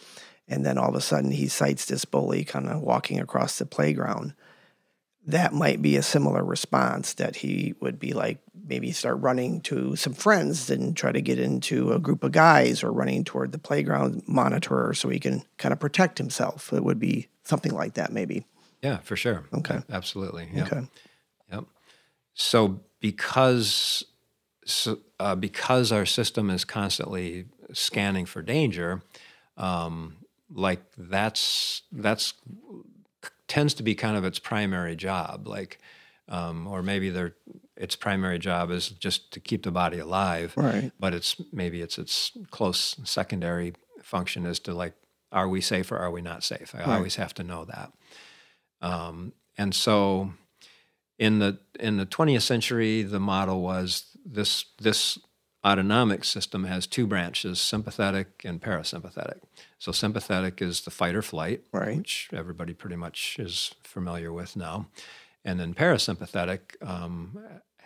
and 0.48 0.64
then 0.64 0.78
all 0.78 0.88
of 0.88 0.94
a 0.94 1.00
sudden 1.00 1.30
he 1.30 1.48
sights 1.48 1.86
this 1.86 2.04
bully 2.04 2.44
kind 2.44 2.68
of 2.68 2.80
walking 2.80 3.18
across 3.20 3.58
the 3.58 3.66
playground, 3.66 4.34
that 5.26 5.54
might 5.54 5.80
be 5.80 5.96
a 5.96 6.02
similar 6.02 6.44
response 6.44 7.14
that 7.14 7.36
he 7.36 7.74
would 7.80 7.98
be 7.98 8.12
like 8.12 8.38
maybe 8.66 8.92
start 8.92 9.20
running 9.20 9.60
to 9.62 9.96
some 9.96 10.12
friends 10.12 10.70
and 10.70 10.96
try 10.96 11.12
to 11.12 11.20
get 11.20 11.38
into 11.38 11.92
a 11.92 11.98
group 11.98 12.24
of 12.24 12.32
guys 12.32 12.82
or 12.82 12.92
running 12.92 13.24
toward 13.24 13.52
the 13.52 13.58
playground 13.58 14.22
monitor 14.26 14.92
so 14.94 15.08
he 15.08 15.18
can 15.18 15.42
kind 15.56 15.72
of 15.72 15.80
protect 15.80 16.18
himself. 16.18 16.72
It 16.72 16.84
would 16.84 16.98
be 16.98 17.28
something 17.42 17.72
like 17.72 17.94
that, 17.94 18.12
maybe. 18.12 18.46
Yeah, 18.82 18.98
for 18.98 19.16
sure. 19.16 19.44
Okay. 19.54 19.80
Absolutely. 19.90 20.48
Yeah. 20.52 20.64
Okay. 20.64 20.80
Yep. 21.52 21.64
So 22.34 22.80
because 23.00 24.04
so, 24.66 24.98
uh, 25.20 25.34
because 25.34 25.92
our 25.92 26.06
system 26.06 26.50
is 26.50 26.64
constantly 26.64 27.46
scanning 27.72 28.26
for 28.26 28.42
danger, 28.42 29.02
um, 29.56 30.16
like 30.52 30.82
that's 30.96 31.82
that's 31.92 32.34
tends 33.48 33.74
to 33.74 33.82
be 33.82 33.94
kind 33.94 34.16
of 34.16 34.24
its 34.24 34.38
primary 34.38 34.96
job. 34.96 35.46
Like, 35.46 35.78
um, 36.28 36.66
or 36.66 36.82
maybe 36.82 37.10
their 37.10 37.34
its 37.76 37.96
primary 37.96 38.38
job 38.38 38.70
is 38.70 38.88
just 38.88 39.32
to 39.32 39.40
keep 39.40 39.62
the 39.64 39.70
body 39.70 39.98
alive. 39.98 40.54
Right. 40.56 40.92
But 40.98 41.14
it's 41.14 41.36
maybe 41.52 41.80
it's 41.82 41.98
its 41.98 42.32
close 42.50 42.96
secondary 43.04 43.74
function 44.02 44.46
is 44.46 44.60
to 44.60 44.74
like, 44.74 44.94
are 45.32 45.48
we 45.48 45.60
safe 45.60 45.90
or 45.90 45.98
are 45.98 46.10
we 46.10 46.22
not 46.22 46.44
safe? 46.44 46.74
I 46.74 46.78
Right. 46.78 46.96
always 46.96 47.16
have 47.16 47.34
to 47.34 47.44
know 47.44 47.64
that. 47.64 47.92
Um, 48.80 49.32
and 49.58 49.74
so 49.74 50.32
in 51.18 51.38
the 51.38 51.58
in 51.78 51.96
the 51.96 52.06
20th 52.06 52.42
century 52.42 53.02
the 53.02 53.20
model 53.20 53.62
was 53.62 54.16
this 54.26 54.64
this 54.80 55.18
autonomic 55.64 56.24
system 56.24 56.64
has 56.64 56.86
two 56.86 57.06
branches 57.06 57.60
sympathetic 57.60 58.42
and 58.44 58.60
parasympathetic 58.60 59.40
so 59.78 59.92
sympathetic 59.92 60.60
is 60.60 60.82
the 60.82 60.90
fight 60.90 61.14
or 61.14 61.22
flight 61.22 61.62
Right. 61.72 61.96
which 61.98 62.28
everybody 62.32 62.74
pretty 62.74 62.96
much 62.96 63.36
is 63.38 63.74
familiar 63.82 64.32
with 64.32 64.56
now 64.56 64.86
and 65.44 65.58
then 65.60 65.74
parasympathetic 65.74 66.60
um, 66.86 67.38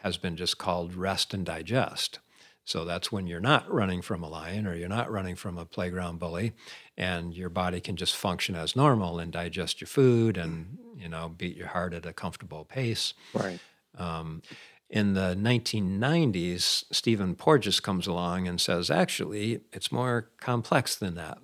has 0.02 0.16
been 0.16 0.36
just 0.36 0.58
called 0.58 0.94
rest 0.94 1.32
and 1.34 1.44
digest 1.46 2.18
so 2.64 2.84
that's 2.84 3.10
when 3.10 3.26
you're 3.26 3.40
not 3.40 3.70
running 3.72 4.02
from 4.02 4.22
a 4.22 4.28
lion 4.28 4.66
or 4.66 4.74
you're 4.74 4.88
not 4.88 5.10
running 5.10 5.36
from 5.36 5.56
a 5.56 5.64
playground 5.64 6.18
bully 6.18 6.52
and 6.96 7.32
your 7.34 7.48
body 7.48 7.80
can 7.80 7.96
just 7.96 8.14
function 8.16 8.54
as 8.54 8.74
normal 8.76 9.18
and 9.18 9.32
digest 9.32 9.80
your 9.80 9.88
food 9.88 10.36
and 10.36 10.78
you 10.96 11.08
know 11.08 11.28
beat 11.28 11.56
your 11.56 11.68
heart 11.68 11.94
at 11.94 12.04
a 12.06 12.12
comfortable 12.12 12.64
pace 12.64 13.14
Right. 13.32 13.60
um, 13.96 14.42
in 14.90 15.12
the 15.12 15.36
1990s, 15.38 16.84
Stephen 16.90 17.34
Porges 17.34 17.78
comes 17.80 18.06
along 18.06 18.48
and 18.48 18.60
says, 18.60 18.90
actually, 18.90 19.60
it's 19.72 19.92
more 19.92 20.30
complex 20.40 20.96
than 20.96 21.14
that. 21.16 21.38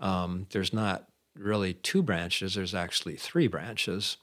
Um, 0.00 0.46
there's 0.50 0.72
not 0.72 1.08
really 1.36 1.74
two 1.74 2.02
branches, 2.02 2.54
there's 2.54 2.74
actually 2.74 3.16
three 3.16 3.48
branches. 3.48 4.16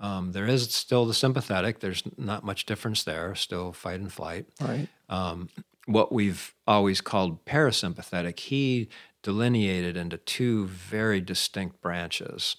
Um, 0.00 0.32
there 0.32 0.46
is 0.46 0.72
still 0.74 1.06
the 1.06 1.14
sympathetic, 1.14 1.80
there's 1.80 2.02
not 2.16 2.44
much 2.44 2.66
difference 2.66 3.04
there, 3.04 3.34
still 3.34 3.72
fight 3.72 4.00
and 4.00 4.12
flight. 4.12 4.46
Right. 4.60 4.88
Um, 5.08 5.48
what 5.86 6.12
we've 6.12 6.54
always 6.66 7.00
called 7.00 7.44
parasympathetic, 7.46 8.38
he 8.40 8.88
delineated 9.22 9.96
into 9.96 10.18
two 10.18 10.66
very 10.66 11.20
distinct 11.20 11.80
branches. 11.80 12.56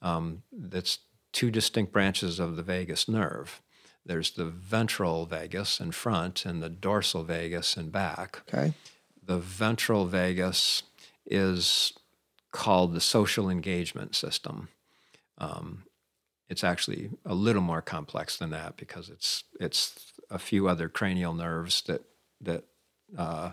Um, 0.00 0.42
that's 0.52 0.98
two 1.32 1.50
distinct 1.50 1.92
branches 1.92 2.38
of 2.38 2.56
the 2.56 2.62
vagus 2.62 3.08
nerve. 3.08 3.60
There's 4.08 4.32
the 4.32 4.46
ventral 4.46 5.26
vagus 5.26 5.78
in 5.80 5.92
front 5.92 6.44
and 6.44 6.60
the 6.62 6.68
dorsal 6.70 7.22
vagus 7.22 7.76
in 7.76 7.90
back. 7.90 8.40
Okay. 8.52 8.72
The 9.24 9.38
ventral 9.38 10.06
vagus 10.06 10.82
is 11.26 11.92
called 12.50 12.94
the 12.94 13.00
social 13.00 13.48
engagement 13.50 14.16
system. 14.16 14.68
Um, 15.36 15.84
it's 16.48 16.64
actually 16.64 17.10
a 17.26 17.34
little 17.34 17.60
more 17.62 17.82
complex 17.82 18.38
than 18.38 18.48
that 18.50 18.76
because 18.78 19.10
it's 19.10 19.44
it's 19.60 20.12
a 20.30 20.38
few 20.38 20.66
other 20.68 20.88
cranial 20.88 21.34
nerves 21.34 21.82
that 21.82 22.02
that 22.40 22.64
uh, 23.18 23.50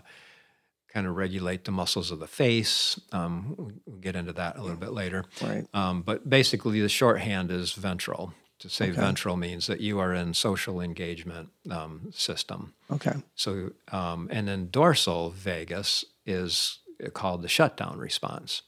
kind 0.88 1.06
of 1.06 1.14
regulate 1.16 1.64
the 1.66 1.70
muscles 1.72 2.10
of 2.10 2.18
the 2.18 2.26
face. 2.26 2.98
Um, 3.12 3.54
we- 3.58 3.72
we'll 3.84 4.00
get 4.00 4.16
into 4.16 4.32
that 4.32 4.56
a 4.56 4.62
little 4.62 4.78
bit 4.78 4.92
later. 4.92 5.26
Right. 5.42 5.66
Um, 5.74 6.00
but 6.00 6.28
basically, 6.28 6.80
the 6.80 6.88
shorthand 6.88 7.50
is 7.50 7.72
ventral. 7.74 8.32
To 8.60 8.70
say 8.70 8.86
Okay. 8.90 9.00
ventral 9.00 9.36
means 9.36 9.66
that 9.66 9.80
you 9.80 9.98
are 9.98 10.14
in 10.14 10.32
social 10.32 10.80
engagement 10.80 11.50
um, 11.70 12.10
system. 12.14 12.72
Okay. 12.90 13.12
So, 13.34 13.72
um, 13.92 14.28
and 14.30 14.48
then 14.48 14.68
dorsal 14.70 15.30
vagus 15.30 16.06
is 16.24 16.78
called 17.12 17.42
the 17.42 17.48
shutdown 17.48 17.98
response. 17.98 18.62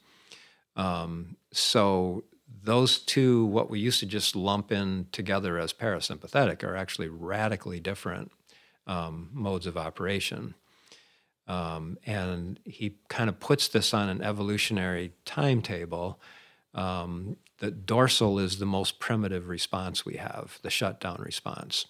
Um, 0.75 1.37
so, 1.51 2.23
those 2.63 2.99
two, 2.99 3.45
what 3.45 3.69
we 3.69 3.79
used 3.79 3.99
to 4.01 4.05
just 4.05 4.35
lump 4.35 4.71
in 4.71 5.07
together 5.11 5.57
as 5.57 5.73
parasympathetic, 5.73 6.63
are 6.63 6.75
actually 6.75 7.07
radically 7.07 7.79
different 7.79 8.31
um, 8.85 9.29
modes 9.33 9.65
of 9.65 9.77
operation. 9.77 10.55
Um, 11.47 11.97
and 12.05 12.59
he 12.63 12.95
kind 13.07 13.29
of 13.29 13.39
puts 13.39 13.67
this 13.67 13.93
on 13.93 14.07
an 14.09 14.21
evolutionary 14.21 15.13
timetable. 15.25 16.19
Um, 16.73 17.37
the 17.59 17.71
dorsal 17.71 18.39
is 18.39 18.59
the 18.59 18.65
most 18.65 18.99
primitive 18.99 19.47
response 19.49 20.05
we 20.05 20.15
have, 20.17 20.59
the 20.61 20.69
shutdown 20.69 21.21
response. 21.21 21.85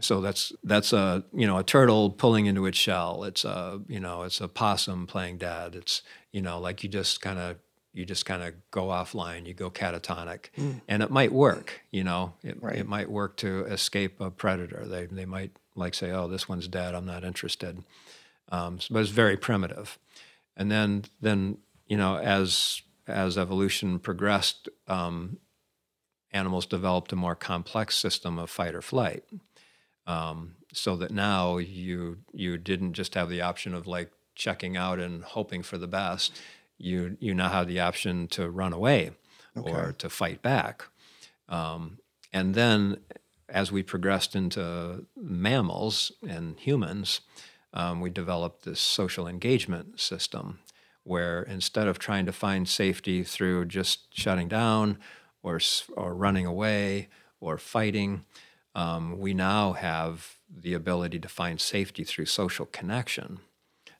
So 0.00 0.20
that's 0.20 0.52
that's 0.64 0.92
a 0.92 1.24
you 1.32 1.46
know 1.46 1.58
a 1.58 1.62
turtle 1.64 2.10
pulling 2.10 2.46
into 2.46 2.66
its 2.66 2.78
shell. 2.78 3.22
It's 3.24 3.44
a 3.44 3.80
you 3.86 4.00
know 4.00 4.22
it's 4.22 4.40
a 4.40 4.48
possum 4.48 5.06
playing 5.06 5.38
dead. 5.38 5.74
It's 5.76 6.02
you 6.32 6.42
know 6.42 6.58
like 6.58 6.82
you 6.82 6.88
just 6.88 7.20
kind 7.20 7.38
of 7.38 7.56
you 7.92 8.04
just 8.04 8.26
kind 8.26 8.42
of 8.42 8.54
go 8.72 8.86
offline. 8.86 9.46
You 9.46 9.54
go 9.54 9.70
catatonic, 9.70 10.46
and 10.88 11.02
it 11.02 11.10
might 11.10 11.32
work. 11.32 11.82
You 11.92 12.02
know 12.02 12.32
it, 12.42 12.60
Right. 12.60 12.76
it 12.78 12.88
might 12.88 13.08
work 13.10 13.36
to 13.38 13.66
escape 13.66 14.20
a 14.20 14.30
predator. 14.32 14.84
They 14.86 15.06
they 15.06 15.26
might 15.26 15.52
like 15.76 15.94
say 15.94 16.10
oh 16.10 16.26
this 16.28 16.48
one's 16.48 16.66
dead. 16.66 16.94
I'm 16.96 17.06
not 17.06 17.22
interested. 17.24 17.84
Um, 18.50 18.78
but 18.90 18.98
it's 19.00 19.10
very 19.10 19.36
primitive. 19.36 19.96
And 20.56 20.72
then 20.72 21.04
then 21.20 21.58
you 21.86 21.96
know 21.96 22.16
as 22.16 22.82
as 23.06 23.36
evolution 23.36 23.98
progressed, 23.98 24.68
um, 24.88 25.38
animals 26.32 26.66
developed 26.66 27.12
a 27.12 27.16
more 27.16 27.34
complex 27.34 27.96
system 27.96 28.38
of 28.38 28.50
fight 28.50 28.74
or 28.74 28.82
flight 28.82 29.24
um, 30.06 30.56
so 30.72 30.96
that 30.96 31.10
now 31.10 31.58
you 31.58 32.18
you 32.32 32.58
didn't 32.58 32.94
just 32.94 33.14
have 33.14 33.28
the 33.28 33.40
option 33.40 33.74
of 33.74 33.86
like 33.86 34.10
checking 34.34 34.76
out 34.76 34.98
and 34.98 35.22
hoping 35.24 35.62
for 35.62 35.78
the 35.78 35.86
best. 35.86 36.40
You 36.76 37.16
you 37.20 37.34
now 37.34 37.50
have 37.50 37.68
the 37.68 37.80
option 37.80 38.28
to 38.28 38.50
run 38.50 38.72
away 38.72 39.12
or 39.56 39.92
to 39.92 40.10
fight 40.10 40.42
back. 40.42 40.84
Um, 41.48 41.98
and 42.32 42.54
then 42.54 42.98
as 43.48 43.70
we 43.70 43.82
progressed 43.82 44.34
into 44.34 45.06
mammals 45.16 46.10
and 46.26 46.58
humans, 46.58 47.20
um, 47.72 48.00
we 48.00 48.10
developed 48.10 48.64
this 48.64 48.80
social 48.80 49.28
engagement 49.28 50.00
system 50.00 50.58
where 51.04 51.42
instead 51.42 51.86
of 51.86 51.98
trying 51.98 52.26
to 52.26 52.32
find 52.32 52.68
safety 52.68 53.22
through 53.22 53.66
just 53.66 54.14
shutting 54.14 54.48
down 54.48 54.98
or, 55.42 55.60
or 55.96 56.14
running 56.14 56.46
away 56.46 57.08
or 57.40 57.58
fighting, 57.58 58.24
um, 58.74 59.18
we 59.18 59.34
now 59.34 59.72
have 59.74 60.38
the 60.50 60.74
ability 60.74 61.18
to 61.20 61.28
find 61.28 61.60
safety 61.60 62.04
through 62.04 62.26
social 62.26 62.66
connection. 62.66 63.40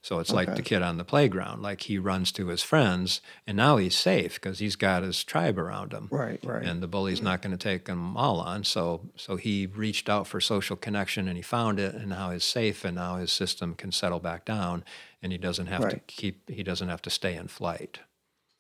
So 0.05 0.19
it's 0.19 0.35
like 0.35 0.55
the 0.55 0.61
kid 0.61 0.83
on 0.83 0.99
the 0.99 1.05
playground, 1.05 1.63
like 1.63 1.81
he 1.81 1.97
runs 1.97 2.31
to 2.33 2.49
his 2.49 2.63
friends, 2.63 3.23
and 3.47 3.57
now 3.57 3.79
he's 3.79 3.97
safe 3.97 4.35
because 4.35 4.59
he's 4.59 4.77
got 4.77 5.03
his 5.03 5.25
tribe 5.25 5.59
around 5.59 5.95
him 5.95 6.09
Right. 6.11 6.39
Right. 6.45 6.63
and 6.63 6.83
the 6.83 6.87
bully's 6.87 7.23
not 7.23 7.41
going 7.41 7.57
to 7.57 7.57
take 7.57 7.87
them 7.87 8.15
all 8.15 8.39
on. 8.39 8.65
So 8.65 9.09
so 9.17 9.37
he 9.37 9.65
reached 9.65 10.11
out 10.11 10.27
for 10.27 10.43
social 10.43 10.77
connection 10.77 11.27
and 11.27 11.39
he 11.39 11.43
found 11.43 11.81
it, 11.81 11.95
and 11.95 12.11
now 12.11 12.33
he's 12.33 12.45
safe, 12.45 12.85
and 12.85 12.97
now 12.97 13.17
his 13.17 13.33
system 13.33 13.75
can 13.75 13.93
settle 13.93 14.21
back 14.21 14.45
down, 14.45 14.85
and 15.23 15.33
he 15.33 15.39
doesn't 15.39 15.69
have 15.69 15.89
to 15.89 15.99
keep 16.01 16.51
he 16.51 16.63
doesn't 16.63 16.91
have 16.91 17.01
to 17.01 17.11
stay 17.11 17.35
in 17.35 17.49
flight. 17.49 18.01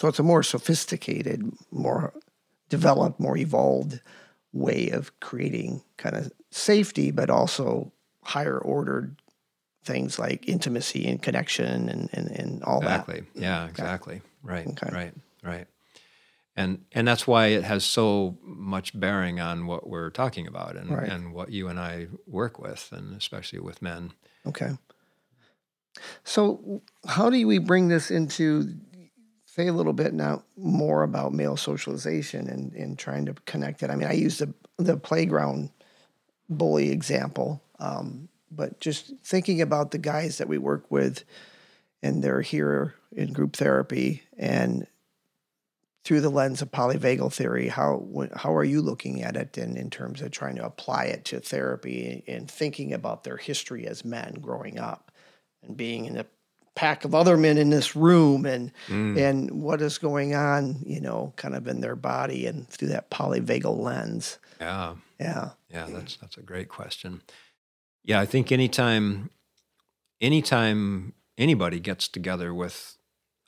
So 0.01 0.09
it's 0.09 0.19
a 0.19 0.23
more 0.23 0.43
sophisticated, 0.43 1.53
more 1.71 2.15
developed, 2.71 3.21
more 3.21 3.37
evolved 3.37 4.01
way 4.55 4.89
of 4.89 5.21
creating 5.21 5.83
kind 5.99 6.17
of 6.17 6.33
safety, 6.51 7.11
but 7.11 7.29
also 7.29 7.93
higher 8.23 8.59
ordered 8.59 9.17
things 9.85 10.19
like 10.19 10.49
intimacy 10.49 11.07
and 11.07 11.21
connection 11.23 11.89
and, 11.89 12.09
and, 12.13 12.31
and 12.31 12.63
all 12.65 12.81
that. 12.81 13.01
Exactly. 13.09 13.23
Yeah. 13.35 13.67
Exactly. 13.69 14.23
Right. 14.43 14.67
Okay. 14.67 14.91
Right. 14.93 15.15
Right. 15.43 15.67
And 16.57 16.85
and 16.93 17.07
that's 17.09 17.27
why 17.27 17.47
it 17.49 17.65
has 17.65 17.85
so 17.85 18.39
much 18.43 18.99
bearing 18.99 19.41
on 19.41 19.67
what 19.67 19.89
we're 19.89 20.11
talking 20.11 20.47
about 20.47 20.77
and, 20.77 20.89
Right. 20.91 21.09
and 21.09 21.35
what 21.35 21.51
you 21.51 21.69
and 21.69 21.81
I 21.81 22.07
work 22.27 22.59
with, 22.61 22.91
and 22.93 23.17
especially 23.17 23.59
with 23.59 23.83
men. 23.83 24.13
Okay. 24.47 24.71
So, 26.25 26.83
how 27.07 27.31
do 27.31 27.47
we 27.47 27.59
bring 27.59 27.89
this 27.89 28.11
into, 28.11 28.75
say 29.47 29.67
a 29.69 29.73
little 29.73 29.93
bit 29.93 30.13
now 30.15 30.43
more 30.57 31.03
about 31.03 31.33
male 31.33 31.57
socialization 31.57 32.49
and, 32.49 32.73
and 32.73 32.99
trying 32.99 33.27
to 33.27 33.35
connect 33.47 33.83
it? 33.83 33.91
I 33.91 33.97
mean, 33.97 34.09
I 34.09 34.13
used 34.13 34.41
the, 34.41 34.53
the 34.79 34.97
playground 34.97 35.71
bully 36.49 36.91
example, 36.91 37.63
um, 37.79 38.29
but 38.51 38.81
just 38.81 39.13
thinking 39.25 39.61
about 39.61 39.91
the 39.91 39.99
guys 39.99 40.39
that 40.39 40.49
we 40.49 40.59
work 40.59 40.91
with 40.91 41.25
and 42.03 42.23
they're 42.23 42.43
here 42.43 42.95
in 43.13 43.33
group 43.33 43.57
therapy 43.57 44.23
and 44.37 44.87
through 46.05 46.21
the 46.21 46.31
lens 46.31 46.61
of 46.61 46.71
polyvagal 46.71 47.33
theory, 47.33 47.69
how 47.69 48.07
how 48.37 48.55
are 48.55 48.65
you 48.65 48.83
looking 48.83 49.23
at 49.23 49.37
it 49.37 49.57
in, 49.57 49.77
in 49.77 49.89
terms 49.89 50.21
of 50.21 50.31
trying 50.31 50.57
to 50.57 50.65
apply 50.65 51.05
it 51.05 51.25
to 51.25 51.41
therapy 51.41 52.23
and 52.29 52.51
thinking 52.51 52.93
about 52.93 53.25
their 53.25 53.39
history 53.39 53.87
as 53.87 54.05
men 54.05 54.35
growing 54.41 54.79
up 54.79 55.11
and 55.63 55.77
being 55.77 56.05
in 56.05 56.19
a 56.19 56.27
pack 56.75 57.05
of 57.05 57.15
other 57.15 57.37
men 57.37 57.57
in 57.57 57.71
this 57.71 57.97
room 57.97 58.45
and 58.45 58.71
mm. 58.89 59.19
and 59.19 59.51
what 59.51 59.81
is 59.81 59.97
going 59.97 60.35
on, 60.35 60.77
you 60.85 61.01
know, 61.01 61.33
kind 61.37 61.55
of 61.55 61.67
in 61.67 61.81
their 61.81 61.97
body 61.97 62.47
and 62.47 62.69
through 62.69 62.89
that 62.89 63.11
polyvagal 63.11 63.79
lens. 63.79 64.39
Yeah. 64.61 64.95
Yeah. 65.19 65.51
Yeah, 65.71 65.87
that's 65.89 66.17
that's 66.17 66.37
a 66.37 66.43
great 66.43 66.69
question. 66.69 67.23
Yeah, 68.05 68.21
I 68.21 68.27
think 68.27 68.53
anytime 68.53 69.31
anytime 70.21 71.13
anybody 71.37 71.81
gets 71.81 72.09
together 72.09 72.55
with 72.55 72.97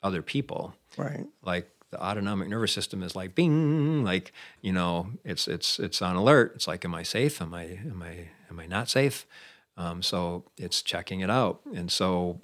other 0.03 0.21
people, 0.21 0.73
Right. 0.97 1.25
like 1.41 1.69
the 1.91 2.01
autonomic 2.03 2.49
nervous 2.49 2.73
system 2.73 3.01
is 3.01 3.15
like 3.15 3.33
bing, 3.35 4.03
like, 4.03 4.33
you 4.61 4.73
know, 4.73 5.11
it's 5.23 5.47
it's 5.47 5.79
it's 5.79 6.01
on 6.01 6.15
alert. 6.15 6.53
It's 6.55 6.67
like, 6.67 6.83
am 6.85 6.93
I 6.95 7.03
safe? 7.03 7.41
Am 7.41 7.53
I 7.53 7.63
am 7.63 8.01
I 8.03 8.29
am 8.49 8.59
I 8.59 8.65
not 8.67 8.89
safe? 8.89 9.25
Um, 9.77 10.01
so 10.01 10.43
it's 10.57 10.81
checking 10.81 11.19
it 11.21 11.29
out. 11.29 11.61
And 11.73 11.91
so 11.91 12.41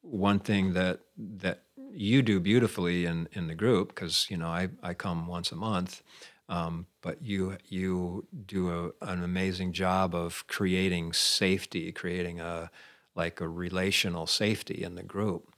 one 0.00 0.38
thing 0.38 0.72
that 0.74 1.00
that 1.16 1.64
you 1.92 2.22
do 2.22 2.40
beautifully 2.40 3.04
in 3.04 3.28
in 3.32 3.48
the 3.48 3.54
group, 3.54 3.88
because 3.88 4.26
you 4.30 4.36
know 4.36 4.48
I 4.48 4.68
I 4.82 4.94
come 4.94 5.26
once 5.26 5.52
a 5.52 5.56
month, 5.56 6.02
um, 6.48 6.86
but 7.02 7.22
you 7.22 7.56
you 7.66 8.26
do 8.46 8.92
a, 9.02 9.06
an 9.06 9.22
amazing 9.22 9.72
job 9.72 10.14
of 10.14 10.46
creating 10.46 11.12
safety, 11.12 11.92
creating 11.92 12.40
a 12.40 12.70
like 13.14 13.40
a 13.40 13.48
relational 13.48 14.26
safety 14.26 14.82
in 14.82 14.94
the 14.94 15.02
group, 15.02 15.52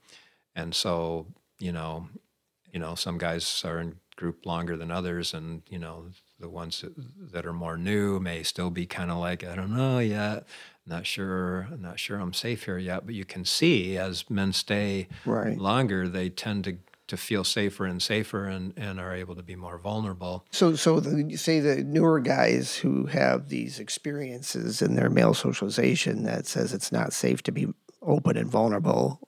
and 0.55 0.75
so 0.75 1.27
you 1.59 1.71
know 1.71 2.09
you 2.71 2.79
know 2.79 2.95
some 2.95 3.17
guys 3.17 3.63
are 3.65 3.79
in 3.79 3.99
group 4.15 4.45
longer 4.45 4.77
than 4.77 4.91
others, 4.91 5.33
and 5.33 5.63
you 5.69 5.79
know 5.79 6.09
the 6.39 6.49
ones 6.49 6.81
that, 6.81 6.93
that 7.31 7.45
are 7.45 7.53
more 7.53 7.77
new 7.77 8.19
may 8.19 8.43
still 8.43 8.69
be 8.71 8.85
kind 8.85 9.11
of 9.11 9.17
like 9.17 9.43
I 9.43 9.55
don't 9.55 9.75
know 9.75 9.99
yet, 9.99 10.47
not 10.85 11.05
sure, 11.05 11.67
I'm 11.71 11.81
not 11.81 11.99
sure 11.99 12.19
I'm 12.19 12.33
safe 12.33 12.65
here 12.65 12.77
yet, 12.77 13.05
but 13.05 13.15
you 13.15 13.25
can 13.25 13.45
see 13.45 13.97
as 13.97 14.29
men 14.29 14.53
stay 14.53 15.07
Right. 15.25 15.61
longer, 15.61 16.07
they 16.07 16.29
tend 16.29 16.63
to 16.65 16.77
to 17.11 17.17
feel 17.17 17.43
safer 17.43 17.85
and 17.85 18.01
safer 18.01 18.45
and, 18.45 18.73
and 18.77 18.97
are 18.97 19.13
able 19.13 19.35
to 19.35 19.43
be 19.43 19.53
more 19.53 19.77
vulnerable. 19.77 20.45
So, 20.49 20.77
so 20.77 21.01
the, 21.01 21.35
say 21.35 21.59
the 21.59 21.83
newer 21.83 22.21
guys 22.21 22.77
who 22.77 23.05
have 23.07 23.49
these 23.49 23.81
experiences 23.81 24.81
in 24.81 24.95
their 24.95 25.09
male 25.09 25.33
socialization 25.33 26.23
that 26.23 26.47
says 26.47 26.73
it's 26.73 26.89
not 26.89 27.11
safe 27.11 27.43
to 27.43 27.51
be 27.51 27.67
open 28.01 28.37
and 28.37 28.49
vulnerable. 28.49 29.27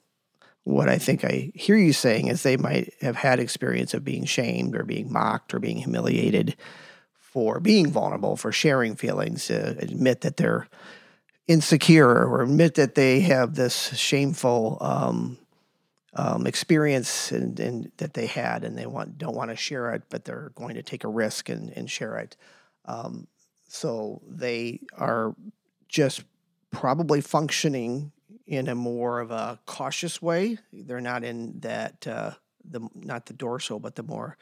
What 0.62 0.88
I 0.88 0.96
think 0.96 1.26
I 1.26 1.52
hear 1.54 1.76
you 1.76 1.92
saying 1.92 2.28
is 2.28 2.42
they 2.42 2.56
might 2.56 2.94
have 3.02 3.16
had 3.16 3.38
experience 3.38 3.92
of 3.92 4.02
being 4.02 4.24
shamed 4.24 4.74
or 4.74 4.84
being 4.84 5.12
mocked 5.12 5.52
or 5.52 5.58
being 5.58 5.76
humiliated 5.76 6.56
for 7.12 7.60
being 7.60 7.90
vulnerable, 7.90 8.34
for 8.36 8.50
sharing 8.50 8.96
feelings, 8.96 9.50
uh, 9.50 9.74
admit 9.78 10.22
that 10.22 10.38
they're 10.38 10.68
insecure 11.46 12.24
or 12.24 12.44
admit 12.44 12.76
that 12.76 12.94
they 12.94 13.20
have 13.20 13.56
this 13.56 13.94
shameful 13.94 14.78
um, 14.80 15.36
um, 16.14 16.46
experience 16.46 17.32
and, 17.32 17.58
and 17.58 17.90
that 17.96 18.14
they 18.14 18.26
had 18.26 18.64
and 18.64 18.78
they 18.78 18.86
want 18.86 19.18
don't 19.18 19.34
want 19.34 19.50
to 19.50 19.56
share 19.56 19.92
it, 19.94 20.04
but 20.08 20.24
they're 20.24 20.52
going 20.54 20.74
to 20.76 20.82
take 20.82 21.04
a 21.04 21.08
risk 21.08 21.48
and, 21.48 21.70
and 21.70 21.90
share 21.90 22.16
it. 22.18 22.36
Um, 22.84 23.26
so 23.68 24.22
they 24.28 24.80
are 24.96 25.34
just 25.88 26.24
probably 26.70 27.20
functioning 27.20 28.12
in 28.46 28.68
a 28.68 28.74
more 28.74 29.20
of 29.20 29.30
a 29.30 29.58
cautious 29.66 30.20
way. 30.22 30.58
They're 30.72 31.00
not 31.00 31.24
in 31.24 31.60
that 31.60 32.06
uh, 32.06 32.32
the 32.64 32.88
not 32.94 33.26
the 33.26 33.32
dorsal, 33.34 33.80
but 33.80 33.96
the 33.96 34.02
more 34.02 34.36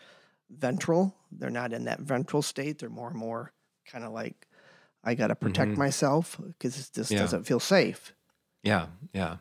ventral. 0.50 1.14
They're 1.30 1.50
not 1.50 1.72
in 1.72 1.84
that 1.84 2.00
ventral 2.00 2.42
state. 2.42 2.78
They're 2.78 2.90
more 2.90 3.08
and 3.08 3.16
more 3.18 3.52
kind 3.86 4.04
of 4.04 4.12
like 4.12 4.46
I 5.04 5.14
got 5.14 5.28
to 5.28 5.34
protect 5.34 5.72
Mhm. 5.72 5.78
myself 5.78 6.38
because 6.46 6.90
this 6.90 7.10
Yeah. 7.10 7.20
doesn't 7.20 7.44
feel 7.44 7.60
safe. 7.60 8.12
Yeah, 8.62 8.88
yeah. 9.12 9.38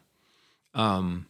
Um, 0.74 1.28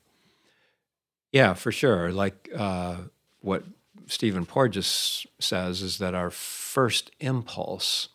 yeah, 1.32 1.54
for 1.54 1.72
sure. 1.72 2.12
Like 2.12 2.50
uh, 2.56 2.98
what 3.40 3.64
Stephen 4.08 4.46
Porges 4.46 5.26
says 5.40 5.82
is 5.82 5.98
that 6.00 6.14
our 6.14 6.30
first 6.30 7.12
impulse 7.20 8.10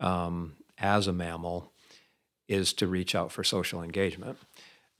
um, 0.00 0.54
as 0.78 1.06
a 1.06 1.12
mammal 1.12 1.72
is 2.48 2.72
to 2.74 2.86
reach 2.86 3.14
out 3.14 3.32
for 3.32 3.42
social 3.42 3.82
engagement. 3.82 4.38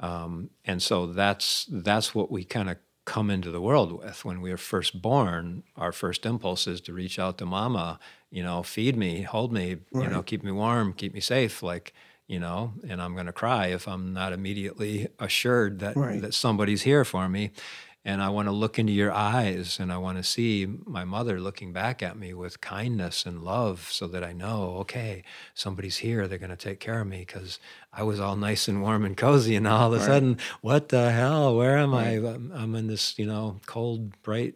Um, 0.00 0.50
and 0.64 0.82
so 0.82 1.06
that's 1.06 1.66
that's 1.70 2.14
what 2.14 2.30
we 2.30 2.44
kind 2.44 2.68
of 2.68 2.76
come 3.04 3.30
into 3.30 3.52
the 3.52 3.60
world 3.60 3.92
with 3.92 4.24
when 4.24 4.40
we 4.40 4.50
are 4.50 4.56
first 4.56 5.00
born. 5.00 5.62
Our 5.76 5.92
first 5.92 6.26
impulse 6.26 6.66
is 6.66 6.80
to 6.82 6.92
reach 6.92 7.18
out 7.18 7.38
to 7.38 7.46
mama, 7.46 8.00
you 8.30 8.42
know, 8.42 8.62
feed 8.62 8.96
me, 8.96 9.22
hold 9.22 9.52
me, 9.52 9.76
you 9.94 10.08
know, 10.08 10.22
keep 10.22 10.42
me 10.42 10.50
warm, 10.50 10.92
keep 10.92 11.14
me 11.14 11.20
safe, 11.20 11.62
like 11.62 11.94
you 12.26 12.38
know. 12.40 12.74
And 12.88 13.00
I'm 13.02 13.14
going 13.14 13.26
to 13.26 13.32
cry 13.32 13.66
if 13.68 13.86
I'm 13.88 14.12
not 14.12 14.32
immediately 14.32 15.08
assured 15.18 15.78
that 15.80 15.96
Right. 15.96 16.20
that 16.20 16.34
somebody's 16.34 16.82
here 16.82 17.04
for 17.04 17.28
me. 17.28 17.50
And 18.08 18.22
I 18.22 18.28
want 18.28 18.46
to 18.46 18.52
look 18.52 18.78
into 18.78 18.92
your 18.92 19.10
eyes 19.10 19.80
and 19.80 19.92
I 19.92 19.98
want 19.98 20.16
to 20.18 20.22
see 20.22 20.64
my 20.86 21.04
mother 21.04 21.40
looking 21.40 21.72
back 21.72 22.04
at 22.04 22.16
me 22.16 22.32
with 22.34 22.60
kindness 22.60 23.26
and 23.26 23.42
love 23.42 23.88
so 23.90 24.06
that 24.06 24.22
I 24.22 24.32
know, 24.32 24.76
okay, 24.82 25.24
somebody's 25.54 25.96
here. 25.96 26.28
They're 26.28 26.38
going 26.38 26.50
to 26.50 26.56
take 26.56 26.78
care 26.78 27.00
of 27.00 27.08
me 27.08 27.24
because 27.26 27.58
I 27.92 28.04
was 28.04 28.20
all 28.20 28.36
nice 28.36 28.68
and 28.68 28.80
warm 28.80 29.04
and 29.04 29.16
cozy. 29.16 29.56
And 29.56 29.66
all 29.66 29.88
of 29.88 29.94
a 29.94 29.96
Right. 29.96 30.06
sudden, 30.06 30.38
what 30.60 30.90
the 30.90 31.10
hell? 31.10 31.56
Where 31.56 31.78
am 31.78 31.92
Right. 31.92 32.22
I? 32.24 32.28
I'm, 32.34 32.52
I'm 32.54 32.74
in 32.76 32.86
this, 32.86 33.18
you 33.18 33.26
know, 33.26 33.58
cold, 33.66 34.22
bright, 34.22 34.54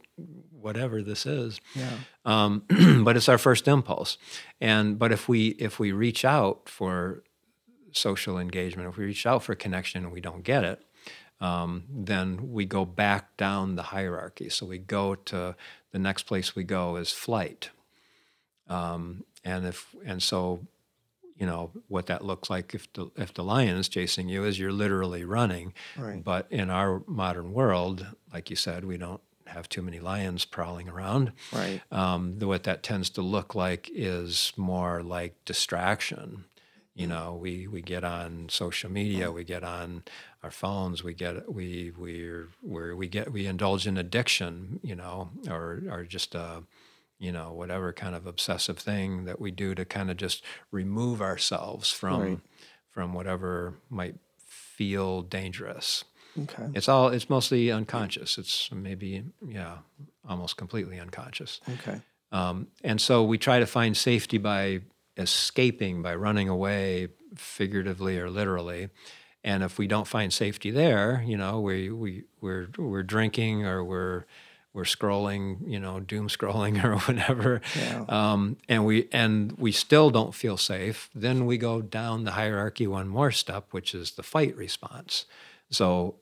whatever 0.53 1.03
this 1.03 1.27
is. 1.27 1.61
Yeah. 1.75 1.91
Um, 2.25 2.63
but 3.05 3.17
it's 3.17 3.29
our 3.29 3.39
first 3.39 3.67
impulse. 3.67 4.17
And 4.61 4.97
but 4.97 5.11
if 5.11 5.29
we 5.29 5.49
if 5.59 5.81
we 5.81 5.91
reach 5.91 6.25
out 6.25 6.69
for 6.69 7.25
social 7.93 8.39
engagement, 8.39 8.89
if 8.89 8.97
we 8.97 9.05
reach 9.05 9.27
out 9.27 9.43
for 9.43 9.55
connection 9.55 10.05
and 10.05 10.13
we 10.13 10.21
don't 10.21 10.45
get 10.45 10.65
it, 10.65 10.83
um, 11.41 11.85
then 11.89 12.53
we 12.53 12.67
go 12.67 12.85
back 12.85 13.37
down 13.37 13.77
the 13.77 13.85
hierarchy. 13.85 14.49
So 14.49 14.67
we 14.67 14.79
go 14.79 15.15
to 15.15 15.57
the 15.93 15.99
next 15.99 16.25
place 16.25 16.55
we 16.55 16.65
go 16.65 16.97
is 16.97 17.13
flight. 17.13 17.71
Um, 18.69 19.25
and 19.45 19.67
if 19.67 19.95
and 20.05 20.23
so, 20.23 20.67
you 21.37 21.47
know 21.47 21.71
what 21.89 22.07
that 22.07 22.25
looks 22.25 22.51
like 22.51 22.75
if 22.75 22.93
the 22.93 23.11
if 23.17 23.33
the 23.33 23.43
lion 23.43 23.79
is 23.79 23.89
chasing 23.89 24.29
you 24.29 24.45
is 24.45 24.59
you're 24.59 24.73
literally 24.73 25.25
running. 25.25 25.73
Right. 25.97 26.23
But 26.23 26.47
in 26.51 26.69
our 26.69 27.03
modern 27.07 27.53
world, 27.53 28.07
like 28.33 28.51
you 28.51 28.57
said, 28.57 28.85
we 28.85 28.99
don't 28.99 29.23
have 29.47 29.69
too 29.69 29.83
many 29.83 29.99
lions 29.99 30.45
prowling 30.45 30.89
around. 30.89 31.33
Right. 31.53 31.81
Um, 31.91 32.39
the, 32.39 32.47
what 32.47 32.65
that 32.65 32.83
tends 32.83 33.11
to 33.11 33.23
look 33.23 33.55
like 33.55 33.91
is 33.93 34.53
more 34.57 35.03
like 35.03 35.35
distraction. 35.45 36.45
You 36.95 37.07
know, 37.07 37.39
we, 37.41 37.67
we 37.67 37.81
get 37.83 38.05
on 38.05 38.49
social 38.51 38.91
media, 38.91 39.31
we 39.33 39.45
get 39.45 39.63
on 39.65 40.03
our 40.43 40.51
phones, 40.51 41.03
we 41.05 41.15
get 41.15 41.51
we 41.51 41.93
we're, 41.97 42.49
we're 42.63 42.95
we 42.97 43.09
get 43.09 43.33
we 43.33 43.47
indulge 43.47 43.87
in 43.87 43.97
addiction, 43.97 44.81
you 44.83 44.97
know, 44.97 45.31
or 45.49 45.83
or 45.89 46.05
just 46.05 46.35
a 46.35 46.65
you 47.19 47.33
know 47.33 47.53
whatever 47.53 47.93
kind 47.93 48.15
of 48.15 48.27
obsessive 48.27 48.79
thing 48.79 49.25
that 49.25 49.41
we 49.41 49.51
do 49.51 49.75
to 49.75 49.85
kind 49.85 50.11
of 50.11 50.17
just 50.17 50.43
remove 50.73 51.23
ourselves 51.23 51.91
from 51.91 52.21
Right. 52.21 52.39
from 52.91 53.15
whatever 53.15 53.75
might 53.89 54.17
feel 54.47 55.23
dangerous. 55.23 56.05
Okay. 56.39 56.69
It's 56.75 56.89
all 56.89 57.09
it's 57.09 57.31
mostly 57.31 57.71
unconscious. 57.71 58.37
It's 58.37 58.71
maybe 58.73 59.25
yeah, 59.47 59.79
almost 60.29 60.57
completely 60.57 60.99
unconscious. 61.01 61.61
Okay. 61.69 62.01
Um, 62.33 62.67
and 62.85 63.01
so 63.01 63.23
we 63.25 63.39
try 63.39 63.59
to 63.61 63.67
find 63.67 63.97
safety 63.97 64.39
by 64.39 64.81
escaping, 65.21 66.03
by 66.03 66.15
running 66.15 66.49
away, 66.49 67.09
figuratively 67.37 68.19
or 68.19 68.31
literally. 68.31 68.89
And 69.45 69.63
if 69.63 69.79
we 69.79 69.87
don't 69.87 70.07
find 70.07 70.33
safety 70.33 70.71
there, 70.71 71.23
you 71.27 71.37
know, 71.37 71.61
we 71.61 71.91
we 71.91 72.25
we're 72.41 72.69
we're 72.77 73.03
drinking 73.03 73.65
or 73.65 73.83
we're 73.85 74.25
we're 74.73 74.85
scrolling, 74.85 75.59
you 75.69 75.81
know, 75.81 75.99
doom 75.99 76.29
scrolling 76.29 76.83
or 76.85 76.97
whatever, 76.99 77.61
Yeah. 77.77 78.05
um, 78.09 78.57
and 78.69 78.85
we 78.85 79.09
and 79.13 79.53
we 79.59 79.73
still 79.73 80.11
don't 80.11 80.35
feel 80.35 80.57
safe. 80.57 81.09
Then 81.15 81.47
we 81.47 81.59
go 81.59 81.81
down 81.83 82.25
the 82.25 82.33
hierarchy 82.33 82.87
one 82.87 83.09
more 83.09 83.31
step, 83.33 83.69
which 83.73 83.95
is 83.95 84.13
the 84.13 84.23
fight 84.23 84.57
response. 84.57 85.25
So 85.71 86.17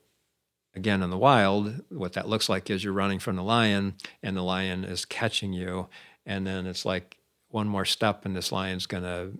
again 0.75 1.01
in 1.01 1.09
the 1.09 1.17
wild 1.17 1.81
what 1.89 2.13
that 2.13 2.29
looks 2.29 2.47
like 2.47 2.69
is 2.69 2.83
you're 2.83 2.93
running 2.93 3.17
from 3.17 3.35
the 3.35 3.41
lion 3.43 3.95
and 4.21 4.37
the 4.37 4.43
lion 4.43 4.83
is 4.85 5.03
catching 5.03 5.51
you 5.51 5.87
and 6.27 6.45
then 6.45 6.67
it's 6.67 6.85
like 6.85 7.17
one 7.49 7.67
more 7.67 7.85
step 7.85 8.25
and 8.25 8.35
this 8.35 8.51
lion's 8.51 8.85
gonna 8.85 9.31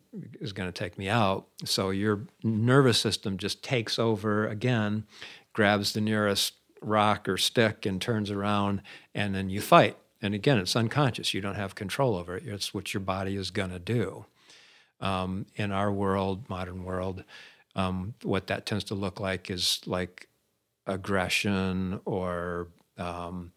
is 0.41 0.53
gonna 0.53 0.71
take 0.71 0.97
me 0.97 1.07
out. 1.07 1.47
So 1.65 1.91
your 1.91 2.21
nervous 2.43 2.99
system 2.99 3.37
just 3.37 3.63
takes 3.63 3.99
over 3.99 4.47
again, 4.47 5.05
grabs 5.53 5.93
the 5.93 6.01
nearest 6.01 6.53
rock 6.81 7.29
or 7.29 7.37
stick 7.37 7.85
and 7.85 8.01
turns 8.01 8.31
around, 8.31 8.81
and 9.13 9.35
then 9.35 9.49
you 9.49 9.61
fight. 9.61 9.97
And 10.21 10.33
again, 10.33 10.57
it's 10.57 10.75
unconscious. 10.75 11.33
You 11.33 11.41
don't 11.41 11.55
have 11.55 11.75
control 11.75 12.15
over 12.15 12.35
it. 12.37 12.43
It's 12.45 12.73
what 12.73 12.93
your 12.93 13.01
body 13.01 13.35
is 13.35 13.51
gonna 13.51 13.79
do. 13.79 14.25
Um, 14.99 15.45
in 15.55 15.71
our 15.71 15.91
world, 15.91 16.49
modern 16.49 16.83
world, 16.83 17.23
um, 17.75 18.15
what 18.23 18.47
that 18.47 18.65
tends 18.65 18.83
to 18.85 18.95
look 18.95 19.19
like 19.19 19.49
is 19.49 19.79
like 19.85 20.27
aggression 20.87 22.01
or 22.05 22.67
um, 22.97 23.53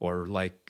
or 0.00 0.26
like 0.26 0.69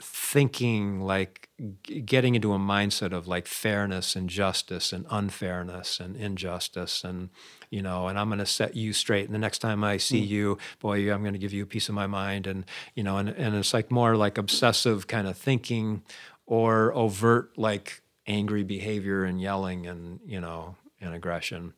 thinking 0.00 1.00
like 1.00 1.48
getting 1.82 2.36
into 2.36 2.52
a 2.52 2.58
mindset 2.58 3.12
of 3.12 3.26
like 3.26 3.48
fairness 3.48 4.14
and 4.14 4.30
justice 4.30 4.92
and 4.92 5.04
unfairness 5.10 5.98
and 5.98 6.16
injustice 6.16 7.02
and 7.02 7.30
you 7.68 7.82
know 7.82 8.06
and 8.06 8.16
i'm 8.16 8.28
going 8.28 8.38
to 8.38 8.46
set 8.46 8.76
you 8.76 8.92
straight 8.92 9.24
and 9.26 9.34
the 9.34 9.38
next 9.38 9.58
time 9.58 9.82
i 9.82 9.96
see 9.96 10.22
mm. 10.22 10.28
you 10.28 10.58
boy 10.78 11.12
i'm 11.12 11.22
going 11.22 11.32
to 11.32 11.38
give 11.38 11.52
you 11.52 11.64
a 11.64 11.66
piece 11.66 11.88
of 11.88 11.96
my 11.96 12.06
mind 12.06 12.46
and 12.46 12.64
you 12.94 13.02
know 13.02 13.18
and, 13.18 13.28
and 13.30 13.56
it's 13.56 13.74
like 13.74 13.90
more 13.90 14.16
like 14.16 14.38
obsessive 14.38 15.08
kind 15.08 15.26
of 15.26 15.36
thinking 15.36 16.02
or 16.46 16.94
overt 16.94 17.50
like 17.58 18.02
angry 18.28 18.62
behavior 18.62 19.24
and 19.24 19.40
yelling 19.40 19.86
and 19.86 20.20
you 20.24 20.40
know 20.40 20.76
and 21.00 21.12
aggression 21.12 21.74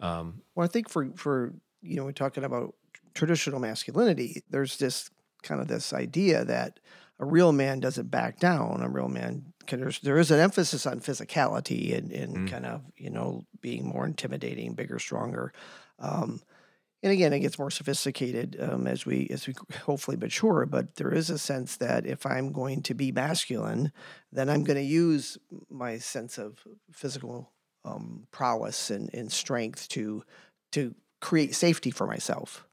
um, 0.00 0.40
well 0.54 0.64
i 0.64 0.68
think 0.68 0.88
for 0.88 1.10
for 1.14 1.52
you 1.82 1.96
know 1.96 2.04
we're 2.04 2.12
talking 2.12 2.44
about 2.44 2.74
traditional 3.12 3.60
masculinity 3.60 4.42
there's 4.48 4.78
this 4.78 5.10
kind 5.42 5.60
of 5.60 5.68
this 5.68 5.92
idea 5.92 6.44
that 6.44 6.80
a 7.20 7.24
real 7.24 7.52
man 7.52 7.80
doesn't 7.80 8.10
back 8.10 8.38
down. 8.38 8.80
A 8.82 8.88
real 8.88 9.08
man, 9.08 9.52
there's, 9.68 10.00
there 10.00 10.18
is 10.18 10.30
an 10.30 10.40
emphasis 10.40 10.86
on 10.86 11.00
physicality 11.00 11.96
and, 11.96 12.12
and 12.12 12.36
mm. 12.36 12.50
kind 12.50 12.66
of, 12.66 12.82
you 12.96 13.10
know, 13.10 13.44
being 13.60 13.86
more 13.86 14.06
intimidating, 14.06 14.74
bigger, 14.74 14.98
stronger. 14.98 15.52
Um, 15.98 16.40
and 17.02 17.12
again, 17.12 17.32
it 17.32 17.40
gets 17.40 17.58
more 17.58 17.70
sophisticated 17.70 18.56
um, 18.60 18.86
as 18.86 19.06
we 19.06 19.28
as 19.30 19.46
we 19.46 19.54
hopefully 19.84 20.16
mature. 20.16 20.66
But 20.66 20.96
there 20.96 21.12
is 21.12 21.30
a 21.30 21.38
sense 21.38 21.76
that 21.76 22.06
if 22.06 22.26
I'm 22.26 22.52
going 22.52 22.82
to 22.82 22.94
be 22.94 23.12
masculine, 23.12 23.92
then 24.32 24.48
I'm 24.48 24.64
going 24.64 24.78
to 24.78 24.82
use 24.82 25.38
my 25.70 25.98
sense 25.98 26.38
of 26.38 26.66
physical 26.92 27.52
um, 27.84 28.26
prowess 28.32 28.90
and, 28.90 29.12
and 29.14 29.30
strength 29.30 29.88
to 29.90 30.24
to 30.72 30.94
create 31.20 31.54
safety 31.54 31.90
for 31.90 32.06
myself. 32.06 32.66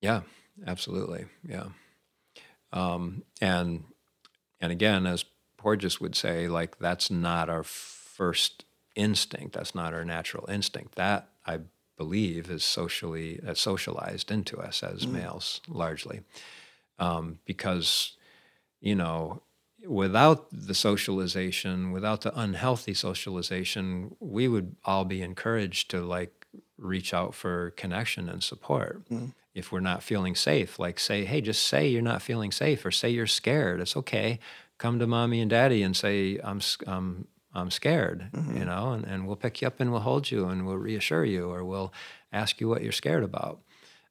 Yeah, 0.00 0.20
absolutely. 0.66 1.26
Yeah. 1.46 1.66
Um, 2.72 3.22
and 3.40 3.84
and 4.60 4.72
again, 4.72 5.06
as 5.06 5.24
Porges 5.56 6.00
would 6.00 6.14
say, 6.14 6.48
like 6.48 6.78
that's 6.78 7.10
not 7.10 7.48
our 7.48 7.64
first 7.64 8.64
instinct. 8.94 9.54
That's 9.54 9.74
not 9.74 9.94
our 9.94 10.04
natural 10.04 10.48
instinct. 10.48 10.94
That 10.96 11.28
I 11.46 11.60
believe 11.96 12.50
is 12.50 12.64
socially 12.64 13.40
uh, 13.46 13.54
socialized 13.54 14.30
into 14.30 14.58
us 14.58 14.82
as 14.82 15.04
mm. 15.04 15.12
males 15.12 15.60
largely, 15.68 16.22
um, 16.98 17.38
because 17.44 18.16
you 18.80 18.94
know 18.94 19.42
without 19.86 20.48
the 20.52 20.74
socialization, 20.74 21.92
without 21.92 22.22
the 22.22 22.38
unhealthy 22.38 22.94
socialization, 22.94 24.16
we 24.20 24.48
would 24.48 24.76
all 24.84 25.04
be 25.04 25.22
encouraged 25.22 25.90
to 25.90 26.00
like 26.00 26.37
reach 26.76 27.12
out 27.12 27.34
for 27.34 27.70
connection 27.72 28.28
and 28.28 28.42
support. 28.42 29.08
Mm 29.08 29.32
if 29.58 29.72
we're 29.72 29.80
not 29.80 30.02
feeling 30.04 30.36
safe, 30.36 30.78
like 30.78 31.00
say, 31.00 31.24
hey, 31.24 31.40
just 31.40 31.64
say 31.64 31.88
you're 31.88 32.00
not 32.00 32.22
feeling 32.22 32.52
safe 32.52 32.86
or 32.86 32.92
say 32.92 33.10
you're 33.10 33.26
scared. 33.26 33.80
It's 33.80 33.96
okay. 33.96 34.38
Come 34.78 35.00
to 35.00 35.06
mommy 35.06 35.40
and 35.40 35.50
daddy 35.50 35.82
and 35.82 35.96
say, 35.96 36.38
I'm, 36.44 36.60
I'm, 36.86 37.26
I'm 37.52 37.70
scared, 37.72 38.28
mm-hmm. 38.32 38.56
you 38.56 38.64
know, 38.64 38.92
and, 38.92 39.04
and 39.04 39.26
we'll 39.26 39.36
pick 39.36 39.60
you 39.60 39.66
up 39.66 39.80
and 39.80 39.90
we'll 39.90 40.00
hold 40.00 40.30
you 40.30 40.46
and 40.46 40.64
we'll 40.64 40.76
reassure 40.76 41.24
you 41.24 41.50
or 41.50 41.64
we'll 41.64 41.92
ask 42.32 42.60
you 42.60 42.68
what 42.68 42.82
you're 42.82 42.92
scared 42.92 43.24
about. 43.24 43.60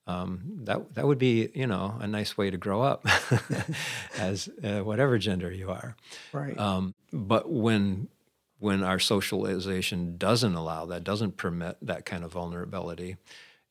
Um, 0.06 0.62
that 0.64 0.96
that 0.96 1.06
would 1.06 1.18
be 1.18 1.50
you 1.54 1.68
know 1.68 1.98
a 2.00 2.08
nice 2.08 2.38
way 2.38 2.50
to 2.50 2.56
grow 2.56 2.82
up 2.82 3.06
as 4.18 4.48
uh, 4.64 4.80
whatever 4.80 5.18
gender 5.18 5.52
you 5.52 5.70
are 5.70 5.98
right 6.32 6.58
um, 6.58 6.96
but 7.12 7.52
when 7.52 8.08
when 8.60 8.84
our 8.84 9.00
socialization 9.00 10.18
doesn't 10.18 10.56
allow 10.56 10.86
that 10.86 11.04
doesn't 11.04 11.38
permit 11.38 11.78
that 11.82 12.06
kind 12.06 12.24
of 12.24 12.32
vulnerability 12.32 13.18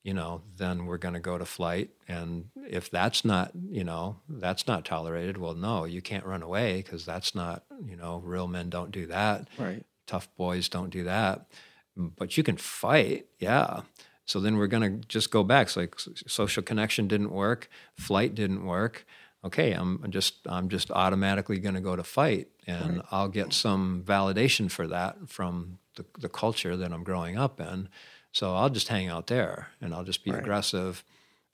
you 0.07 0.15
know, 0.15 0.43
then 0.57 0.87
we're 0.87 0.99
going 0.99 1.15
to 1.15 1.21
go 1.21 1.37
to 1.37 1.45
flight. 1.45 1.91
And 2.07 2.51
if 2.69 2.89
that's 2.89 3.25
not, 3.25 3.51
you 3.69 3.83
know, 3.83 4.21
that's 4.29 4.69
not 4.69 4.85
tolerated, 4.85 5.37
well, 5.37 5.55
no, 5.55 5.85
you 5.85 6.01
can't 6.01 6.25
run 6.25 6.45
away 6.45 6.77
because 6.77 7.05
that's 7.05 7.35
not, 7.35 7.65
you 7.85 7.97
know, 7.97 8.23
real 8.25 8.47
men 8.47 8.71
don't 8.71 8.93
do 8.93 9.09
that. 9.09 9.49
Right. 9.59 9.85
Tough 10.07 10.29
boys 10.37 10.69
don't 10.69 10.91
do 10.91 11.03
that. 11.03 11.49
But 11.97 12.37
you 12.37 12.45
can 12.45 12.57
fight, 12.57 13.27
yeah. 13.41 13.81
So 14.27 14.39
then 14.39 14.59
we're 14.59 14.69
going 14.69 15.01
to 15.01 15.09
just 15.09 15.33
go 15.33 15.43
back. 15.43 15.71
So 15.71 15.81
like 15.81 15.97
social 15.99 16.63
connection 16.63 17.09
didn't 17.09 17.33
work, 17.33 17.69
flight 17.97 18.37
didn't 18.37 18.65
work. 18.65 19.05
Okay, 19.47 19.73
I'm 19.73 20.05
just 20.11 20.35
I'm 20.47 20.69
just 20.69 20.91
automatically 20.91 21.59
going 21.59 21.75
to 21.75 21.81
go 21.81 21.97
to 21.97 22.05
fight, 22.05 22.49
and 22.67 22.97
right. 22.97 23.07
I'll 23.11 23.29
get 23.29 23.53
some 23.53 24.03
validation 24.07 24.71
for 24.71 24.87
that 24.89 25.29
from 25.29 25.79
the, 25.97 26.05
the 26.19 26.29
culture 26.29 26.77
that 26.77 26.93
I'm 26.93 27.05
growing 27.05 27.39
up 27.39 27.61
in 27.61 27.89
so 28.37 28.55
I'll 28.55 28.69
just 28.69 28.89
hang 28.89 29.09
out 29.09 29.29
there 29.29 29.69
and 29.81 29.95
I'll 29.95 30.05
just 30.05 30.23
be 30.23 30.31
right. 30.31 30.41
aggressive. 30.41 31.03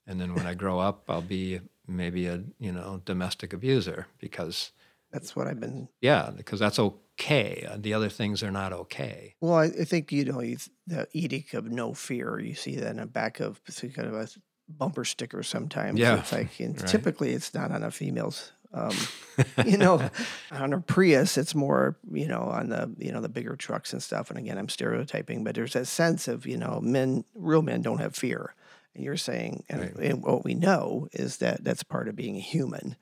And 0.05 0.19
then 0.19 0.35
when 0.35 0.45
I 0.45 0.53
grow 0.53 0.79
up, 0.79 1.05
I'll 1.07 1.21
be 1.21 1.61
maybe 1.87 2.27
a 2.27 2.43
you 2.59 2.73
know 2.73 3.01
domestic 3.05 3.53
abuser 3.53 4.07
because 4.19 4.73
that's 5.09 5.33
what 5.33 5.47
I've 5.47 5.61
been. 5.61 5.87
Yeah, 6.01 6.31
because 6.35 6.59
that's 6.59 6.79
okay. 6.79 7.65
The 7.77 7.93
other 7.93 8.09
things 8.09 8.43
are 8.43 8.51
not 8.51 8.73
okay. 8.73 9.35
Well, 9.39 9.53
I, 9.53 9.67
I 9.67 9.85
think 9.85 10.11
you 10.11 10.25
know 10.25 10.41
the 10.85 11.07
edict 11.13 11.53
of 11.53 11.71
no 11.71 11.93
fear. 11.93 12.37
You 12.37 12.53
see 12.53 12.75
that 12.75 12.89
in 12.89 12.97
the 12.97 13.05
back 13.05 13.39
of 13.39 13.61
kind 13.63 14.09
of 14.09 14.15
a 14.15 14.27
bumper 14.67 15.05
sticker 15.05 15.43
sometimes. 15.43 15.99
Yeah, 15.99 16.19
it's 16.19 16.31
like 16.31 16.49
right. 16.59 16.87
typically 16.87 17.31
it's 17.31 17.53
not 17.53 17.71
on 17.71 17.83
a 17.83 17.91
female's 17.91 18.51
um, 18.73 18.95
you 19.65 19.77
know, 19.77 20.09
on 20.51 20.73
a 20.73 20.81
Prius, 20.81 21.37
it's 21.37 21.53
more, 21.53 21.95
you 22.11 22.27
know, 22.27 22.41
on 22.41 22.69
the, 22.69 22.93
you 22.97 23.11
know, 23.11 23.21
the 23.21 23.29
bigger 23.29 23.55
trucks 23.55 23.93
and 23.93 24.01
stuff. 24.01 24.29
And 24.29 24.39
again, 24.39 24.57
I'm 24.57 24.69
stereotyping, 24.69 25.43
but 25.43 25.55
there's 25.55 25.75
a 25.75 25.85
sense 25.85 26.27
of, 26.27 26.45
you 26.45 26.57
know, 26.57 26.79
men, 26.81 27.23
real 27.35 27.61
men 27.61 27.81
don't 27.81 27.99
have 27.99 28.15
fear. 28.15 28.55
And 28.95 29.03
you're 29.03 29.17
saying, 29.17 29.63
and, 29.69 29.81
right. 29.81 29.95
and 29.97 30.23
what 30.23 30.43
we 30.43 30.55
know 30.55 31.07
is 31.13 31.37
that 31.37 31.63
that's 31.63 31.83
part 31.83 32.07
of 32.07 32.15
being 32.15 32.35
a 32.35 32.41
human. 32.41 32.95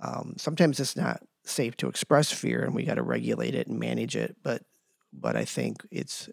Um, 0.00 0.34
sometimes 0.36 0.80
it's 0.80 0.96
not 0.96 1.22
safe 1.44 1.76
to 1.78 1.88
express 1.88 2.32
fear 2.32 2.64
and 2.64 2.74
we 2.74 2.84
got 2.84 2.94
to 2.94 3.02
regulate 3.02 3.54
it 3.54 3.66
and 3.66 3.78
manage 3.78 4.16
it. 4.16 4.36
But, 4.42 4.62
but 5.12 5.36
I 5.36 5.44
think 5.44 5.86
it's 5.90 6.28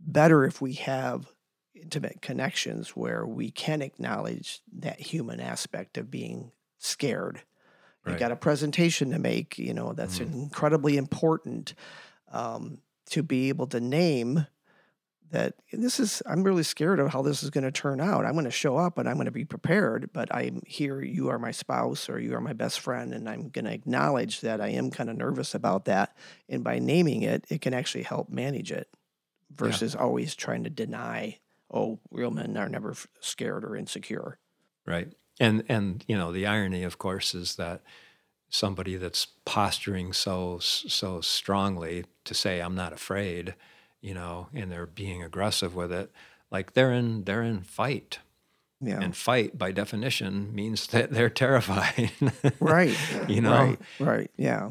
better 0.00 0.44
if 0.44 0.60
we 0.60 0.74
have 0.74 1.32
intimate 1.82 2.22
connections 2.22 2.90
where 2.90 3.26
we 3.26 3.50
can 3.50 3.82
acknowledge 3.82 4.60
that 4.78 5.00
human 5.00 5.40
aspect 5.40 5.98
of 5.98 6.10
being 6.10 6.52
scared 6.78 7.42
Right. 8.04 8.14
You 8.14 8.18
got 8.20 8.32
a 8.32 8.36
presentation 8.36 9.10
to 9.10 9.18
make. 9.18 9.58
You 9.58 9.74
know 9.74 9.92
that's 9.92 10.18
mm. 10.18 10.32
incredibly 10.32 10.96
important 10.96 11.74
um, 12.32 12.78
to 13.10 13.22
be 13.22 13.48
able 13.48 13.66
to 13.68 13.80
name 13.80 14.46
that 15.30 15.54
this 15.70 16.00
is 16.00 16.22
i'm 16.24 16.42
really 16.42 16.62
scared 16.62 16.98
of 16.98 17.12
how 17.12 17.20
this 17.20 17.42
is 17.42 17.50
going 17.50 17.64
to 17.64 17.70
turn 17.70 18.00
out 18.00 18.24
i'm 18.24 18.32
going 18.32 18.46
to 18.46 18.50
show 18.50 18.78
up 18.78 18.96
and 18.96 19.06
i'm 19.06 19.16
going 19.16 19.26
to 19.26 19.30
be 19.30 19.44
prepared 19.44 20.08
but 20.14 20.34
i'm 20.34 20.62
here 20.66 21.02
you 21.02 21.28
are 21.28 21.38
my 21.38 21.50
spouse 21.50 22.08
or 22.08 22.18
you 22.18 22.34
are 22.34 22.40
my 22.40 22.54
best 22.54 22.80
friend 22.80 23.12
and 23.12 23.28
i'm 23.28 23.50
going 23.50 23.66
to 23.66 23.70
acknowledge 23.70 24.40
that 24.40 24.58
i 24.58 24.68
am 24.68 24.90
kind 24.90 25.10
of 25.10 25.16
nervous 25.18 25.54
about 25.54 25.84
that 25.84 26.16
and 26.48 26.64
by 26.64 26.78
naming 26.78 27.20
it 27.20 27.44
it 27.50 27.60
can 27.60 27.74
actually 27.74 28.04
help 28.04 28.30
manage 28.30 28.72
it 28.72 28.88
versus 29.54 29.92
yeah. 29.92 30.00
always 30.00 30.34
trying 30.34 30.64
to 30.64 30.70
deny 30.70 31.38
oh 31.72 31.98
real 32.10 32.30
men 32.30 32.56
are 32.56 32.68
never 32.68 32.94
scared 33.20 33.64
or 33.64 33.76
insecure 33.76 34.38
right 34.86 35.12
and 35.40 35.64
and 35.68 36.04
you 36.08 36.16
know 36.16 36.32
the 36.32 36.46
irony, 36.46 36.82
of 36.82 36.98
course, 36.98 37.34
is 37.34 37.56
that 37.56 37.82
somebody 38.50 38.96
that's 38.96 39.26
posturing 39.44 40.12
so 40.12 40.58
so 40.60 41.20
strongly 41.20 42.04
to 42.24 42.34
say 42.34 42.60
I'm 42.60 42.74
not 42.74 42.92
afraid, 42.92 43.54
you 44.00 44.14
know, 44.14 44.48
and 44.54 44.70
they're 44.70 44.86
being 44.86 45.22
aggressive 45.22 45.74
with 45.74 45.92
it, 45.92 46.10
like 46.50 46.74
they're 46.74 46.92
in 46.92 47.24
they're 47.24 47.42
in 47.42 47.62
fight. 47.62 48.20
Yeah. 48.80 49.00
And 49.00 49.16
fight 49.16 49.58
by 49.58 49.72
definition 49.72 50.54
means 50.54 50.86
that 50.88 51.10
they're 51.10 51.30
terrified. 51.30 52.12
right. 52.60 52.96
you 53.28 53.40
know. 53.40 53.50
Right. 53.50 53.78
Right. 53.98 54.30
Yeah. 54.36 54.70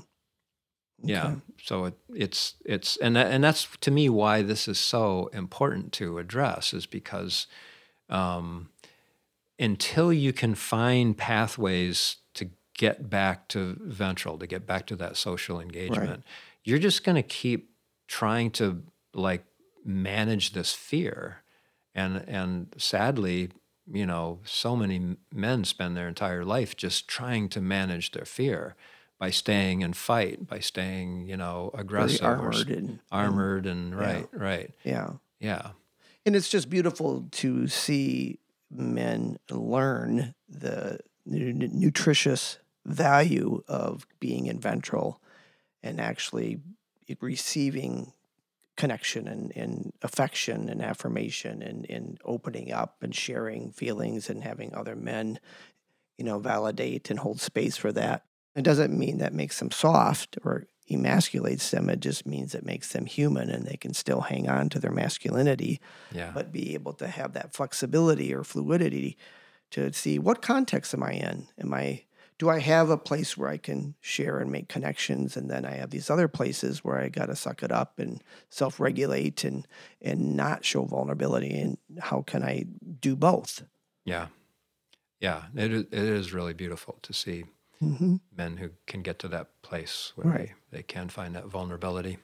Okay. 1.04 1.14
Yeah. 1.14 1.36
So 1.64 1.86
it, 1.86 1.94
it's 2.14 2.56
it's 2.66 2.98
and 2.98 3.16
that, 3.16 3.28
and 3.32 3.44
that's 3.44 3.68
to 3.82 3.92
me 3.92 4.10
why 4.10 4.42
this 4.42 4.68
is 4.68 4.80
so 4.80 5.30
important 5.34 5.94
to 5.94 6.18
address 6.18 6.74
is 6.74 6.86
because 6.86 7.48
um, 8.10 8.70
until 9.60 10.12
you 10.12 10.34
can 10.34 10.56
find 10.56 11.18
pathways 11.18 12.18
to 12.36 12.50
get 12.78 13.10
back 13.10 13.48
to 13.50 13.78
ventral, 13.82 14.38
to 14.40 14.48
get 14.48 14.66
back 14.66 14.86
to 14.88 14.96
that 14.96 15.18
social 15.18 15.60
engagement, 15.60 16.10
right. 16.10 16.24
you're 16.64 16.80
just 16.80 17.04
going 17.04 17.16
to 17.16 17.24
keep 17.24 17.72
trying 18.08 18.50
to 18.52 18.84
like 19.14 19.44
manage 19.84 20.54
this 20.54 20.74
fear. 20.74 21.44
And 21.94 22.24
and 22.28 22.74
sadly, 22.78 23.50
you 23.92 24.06
know, 24.06 24.40
so 24.46 24.76
many 24.76 25.18
men 25.34 25.64
spend 25.64 25.96
their 25.96 26.08
entire 26.08 26.44
life 26.44 26.76
just 26.76 27.08
trying 27.08 27.50
to 27.50 27.62
manage 27.62 28.12
their 28.12 28.26
fear. 28.26 28.76
By 29.20 29.30
staying 29.32 29.82
in 29.82 29.94
fight, 29.94 30.46
by 30.48 30.60
staying, 30.60 31.28
you 31.28 31.38
know, 31.38 31.72
Very 31.74 31.82
aggressive 31.84 32.22
or 32.22 32.50
s- 32.54 32.62
armored 32.62 32.70
and 32.70 33.00
armored 33.12 33.66
and 33.66 33.92
Yeah. 33.94 34.00
right, 34.00 34.28
right. 34.34 34.72
yeah. 34.84 35.10
Yeah. 35.40 35.72
And 36.26 36.36
it's 36.36 36.50
just 36.50 36.70
beautiful 36.70 37.28
to 37.32 37.68
see 37.68 38.40
men 38.70 39.38
learn 39.50 40.36
the 40.50 41.00
nu- 41.26 41.54
nutritious 41.54 42.58
value 42.86 43.64
of 43.68 44.06
being 44.20 44.46
in 44.48 44.60
ventral 44.60 45.22
and 45.84 46.00
actually 46.02 46.60
receiving 47.22 48.12
connection 48.76 49.28
and, 49.28 49.52
and 49.56 49.94
affection 50.04 50.70
and 50.70 50.82
affirmation 50.82 51.62
and, 51.64 51.90
and 51.90 52.20
opening 52.26 52.72
up 52.72 52.98
and 53.02 53.16
sharing 53.16 53.72
feelings 53.72 54.30
and 54.30 54.44
having 54.44 54.74
other 54.76 54.96
men, 54.96 55.40
you 56.18 56.24
know, 56.26 56.38
validate 56.40 57.10
and 57.10 57.20
hold 57.20 57.40
space 57.42 57.78
for 57.78 57.92
that. 57.92 58.24
It 58.58 58.64
doesn't 58.64 58.98
mean 58.98 59.20
that 59.20 59.34
makes 59.34 59.60
them 59.60 59.72
soft 59.72 60.38
or 60.44 60.66
emasculates 60.90 61.70
them. 61.70 61.90
It 61.90 62.00
just 62.00 62.26
means 62.26 62.56
it 62.56 62.66
makes 62.66 62.92
them 62.92 63.06
human 63.06 63.50
and 63.50 63.66
they 63.66 63.78
can 63.78 63.94
still 63.94 64.22
hang 64.22 64.50
on 64.50 64.70
to 64.70 64.80
their 64.80 64.92
masculinity 64.92 65.80
Yeah. 66.12 66.32
but 66.34 66.52
be 66.52 66.74
able 66.74 66.94
to 66.94 67.08
have 67.08 67.34
that 67.34 67.54
flexibility 67.54 68.34
or 68.34 68.44
fluidity 68.44 69.18
to 69.72 69.92
see 69.94 70.18
what 70.18 70.42
context 70.42 70.94
am 70.94 71.04
I 71.04 71.12
in? 71.12 71.48
Am 71.60 71.74
I 71.74 72.04
do 72.40 72.50
I 72.50 72.60
have 72.60 72.92
a 72.92 72.98
place 73.00 73.36
where 73.36 73.50
I 73.50 73.58
can 73.58 73.96
share 74.00 74.40
and 74.40 74.52
make 74.52 74.70
connections 74.70 75.36
and 75.36 75.50
then 75.50 75.66
I 75.66 75.72
have 75.72 75.90
these 75.90 76.10
other 76.10 76.28
places 76.28 76.84
where 76.84 77.00
I 77.00 77.10
got 77.10 77.26
to 77.26 77.36
suck 77.36 77.64
it 77.64 77.72
up 77.72 77.98
and 78.00 78.24
self-regulate 78.50 79.44
and 79.44 79.68
and 80.02 80.36
not 80.36 80.64
show 80.64 80.84
vulnerability 80.86 81.60
and 81.60 81.78
how 82.00 82.22
can 82.22 82.44
I 82.44 82.66
do 83.02 83.16
both? 83.16 83.64
yeah. 84.06 84.28
Yeah. 85.20 85.46
It 85.56 85.72
is, 85.74 85.82
it 85.92 85.94
is 85.94 86.32
really 86.32 86.54
beautiful 86.54 87.00
to 87.02 87.12
see 87.12 87.46
Mm-hmm. 87.82 88.16
men 88.36 88.58
who 88.58 88.72
can 88.88 89.02
get 89.04 89.20
to 89.20 89.28
that 89.30 89.62
place 89.62 90.12
where 90.16 90.28
Right. 90.28 90.52
they, 90.72 90.78
they 90.78 90.84
can 90.84 91.10
find 91.10 91.36
that 91.36 91.48
vulnerability. 91.48 92.18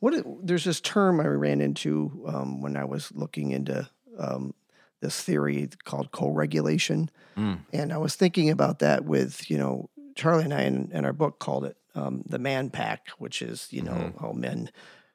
What 0.00 0.14
there's 0.46 0.64
this 0.64 0.80
term 0.80 1.20
I 1.20 1.26
ran 1.26 1.60
into 1.60 2.24
um, 2.26 2.60
when 2.60 2.76
I 2.76 2.84
was 2.84 3.10
looking 3.12 3.52
into 3.52 3.88
um, 4.18 4.54
this 5.00 5.22
theory 5.22 5.68
called 5.84 6.12
co-regulation, 6.12 7.10
Mm. 7.36 7.60
and 7.72 7.92
I 7.92 7.96
was 7.96 8.14
thinking 8.14 8.50
about 8.50 8.80
that 8.80 9.04
with 9.06 9.50
you 9.50 9.56
know 9.56 9.88
Charlie 10.14 10.44
and 10.44 10.52
I 10.52 10.62
in, 10.64 10.90
in 10.92 11.06
our 11.06 11.14
book 11.14 11.38
called 11.38 11.64
it 11.64 11.78
um, 11.94 12.22
the 12.26 12.38
Man 12.38 12.68
Pack, 12.68 13.08
which 13.18 13.40
is 13.40 13.68
you 13.72 13.82
know 13.82 14.12
Mhm. 14.14 14.20
how 14.20 14.32
men 14.32 14.70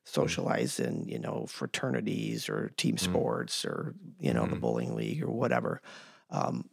socialize 0.06 0.80
in 0.80 1.08
you 1.08 1.20
know 1.20 1.46
fraternities 1.48 2.50
or 2.50 2.70
team 2.78 2.96
Mhm. 2.96 3.00
sports 3.04 3.64
or 3.66 3.94
you 4.20 4.34
know 4.34 4.48
the 4.48 4.56
Mhm. 4.56 4.62
bowling 4.62 4.96
league 4.96 5.22
or 5.24 5.30
whatever. 5.32 5.82
Um, 6.32 6.70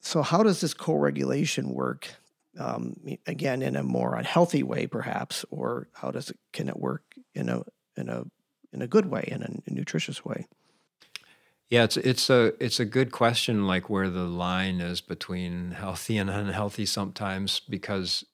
so 0.00 0.22
how 0.22 0.42
does 0.42 0.60
this 0.60 0.74
co-regulation 0.74 1.70
work? 1.70 2.08
Um, 2.58 2.96
again, 3.26 3.62
in 3.62 3.76
a 3.76 3.82
more 3.82 4.16
unhealthy 4.16 4.62
way, 4.62 4.86
perhaps, 4.86 5.44
or 5.50 5.88
how 5.92 6.10
does 6.10 6.30
it 6.30 6.38
can 6.52 6.68
it 6.68 6.78
work 6.78 7.02
in 7.34 7.48
a 7.48 7.62
in 7.96 8.08
a 8.08 8.24
in 8.72 8.82
a 8.82 8.86
good 8.86 9.06
way, 9.06 9.24
in 9.26 9.42
a, 9.42 9.50
a 9.66 9.72
nutritious 9.72 10.24
way? 10.24 10.46
Yeah, 11.70 11.84
it's 11.84 11.96
it's 11.96 12.30
a 12.30 12.54
it's 12.58 12.80
a 12.80 12.84
good 12.84 13.12
question, 13.12 13.66
like 13.66 13.90
where 13.90 14.08
the 14.08 14.24
line 14.24 14.80
is 14.80 15.00
between 15.00 15.72
healthy 15.72 16.16
and 16.16 16.30
unhealthy 16.30 16.86
sometimes, 16.86 17.60
because 17.60 18.24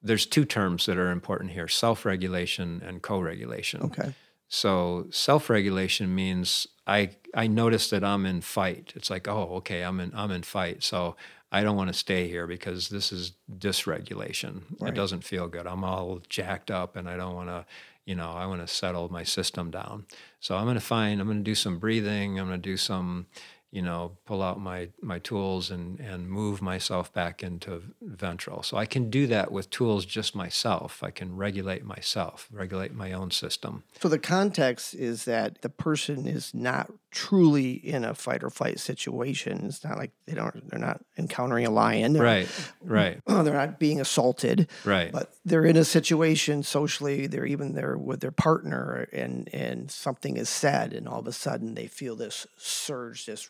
there's 0.00 0.24
two 0.24 0.44
terms 0.44 0.86
that 0.86 0.96
are 0.96 1.10
important 1.10 1.50
here: 1.50 1.68
self-regulation 1.68 2.82
and 2.86 3.02
co-regulation. 3.02 3.82
Okay, 3.82 4.14
So 4.48 5.06
self-regulation 5.10 6.14
means 6.14 6.66
I 6.90 7.10
I 7.34 7.46
notice 7.46 7.88
that 7.90 8.02
I'm 8.02 8.26
in 8.26 8.40
fight. 8.40 8.92
It's 8.96 9.10
like, 9.10 9.28
oh, 9.28 9.54
okay, 9.58 9.82
I'm 9.82 10.00
in 10.00 10.12
I'm 10.14 10.32
in 10.32 10.42
fight. 10.42 10.82
So 10.82 11.16
I 11.52 11.62
don't 11.62 11.76
want 11.76 11.88
to 11.88 11.94
stay 11.98 12.28
here 12.28 12.46
because 12.46 12.88
this 12.88 13.12
is 13.12 13.32
dysregulation. 13.58 14.62
Right. 14.80 14.92
It 14.92 14.96
doesn't 14.96 15.24
feel 15.24 15.48
good. 15.48 15.66
I'm 15.66 15.84
all 15.84 16.20
jacked 16.28 16.70
up 16.70 16.96
and 16.96 17.08
I 17.08 17.16
don't 17.16 17.34
want 17.34 17.48
to, 17.48 17.64
you 18.04 18.14
know, 18.14 18.30
I 18.30 18.46
want 18.46 18.60
to 18.60 18.72
settle 18.72 19.10
my 19.10 19.24
system 19.24 19.70
down. 19.70 20.06
So 20.40 20.56
I'm 20.56 20.64
going 20.64 20.74
to 20.74 20.80
find 20.80 21.20
I'm 21.20 21.26
going 21.28 21.38
to 21.38 21.44
do 21.44 21.54
some 21.54 21.78
breathing, 21.78 22.38
I'm 22.38 22.48
going 22.48 22.60
to 22.60 22.68
do 22.68 22.76
some 22.76 23.26
you 23.70 23.82
know, 23.82 24.16
pull 24.24 24.42
out 24.42 24.60
my 24.60 24.88
my 25.00 25.18
tools 25.18 25.70
and 25.70 26.00
and 26.00 26.28
move 26.28 26.60
myself 26.60 27.12
back 27.12 27.42
into 27.42 27.82
ventral. 28.02 28.62
So 28.62 28.76
I 28.76 28.86
can 28.86 29.10
do 29.10 29.26
that 29.28 29.52
with 29.52 29.70
tools 29.70 30.04
just 30.04 30.34
myself. 30.34 31.02
I 31.02 31.10
can 31.10 31.36
regulate 31.36 31.84
myself, 31.84 32.48
regulate 32.52 32.92
my 32.94 33.12
own 33.12 33.30
system. 33.30 33.84
so 34.00 34.08
the 34.08 34.18
context 34.18 34.94
is 34.94 35.24
that 35.24 35.62
the 35.62 35.68
person 35.68 36.26
is 36.26 36.52
not 36.54 36.90
truly 37.10 37.72
in 37.72 38.04
a 38.04 38.14
fight 38.14 38.42
or 38.44 38.50
flight 38.50 38.78
situation. 38.78 39.66
It's 39.66 39.82
not 39.84 39.98
like 39.98 40.12
they 40.26 40.34
don't 40.34 40.68
they're 40.70 40.78
not 40.78 41.00
encountering 41.18 41.66
a 41.66 41.70
lion, 41.70 42.12
They're- 42.12 42.22
Right, 42.22 42.48
right, 42.82 43.20
they're 43.26 43.52
not 43.54 43.78
being 43.80 44.00
assaulted, 44.00 44.68
right. 44.84 45.10
but 45.10 45.32
they're 45.44 45.64
in 45.64 45.76
a 45.76 45.84
situation 45.84 46.62
socially 46.62 47.26
they're 47.26 47.46
even 47.46 47.74
there 47.74 47.96
with 47.98 48.20
their 48.20 48.30
partner 48.30 49.08
and 49.12 49.48
and 49.52 49.90
something 49.90 50.36
is 50.36 50.48
said 50.48 50.92
and 50.92 51.08
all 51.08 51.18
of 51.20 51.26
a 51.26 51.32
sudden 51.32 51.74
they 51.74 51.86
feel 51.86 52.14
this 52.16 52.46
surge 52.56 53.26
this 53.26 53.48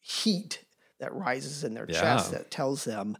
heat 0.00 0.64
that 1.00 1.14
rises 1.14 1.64
in 1.64 1.74
their 1.74 1.86
chest 1.86 2.32
that 2.32 2.50
tells 2.50 2.84
them 2.84 3.16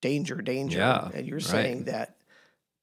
danger 0.00 0.36
danger 0.36 0.78
Yeah, 0.78 1.10
and 1.12 1.26
you're 1.26 1.38
right. 1.38 1.44
saying 1.46 1.84
that 1.84 2.14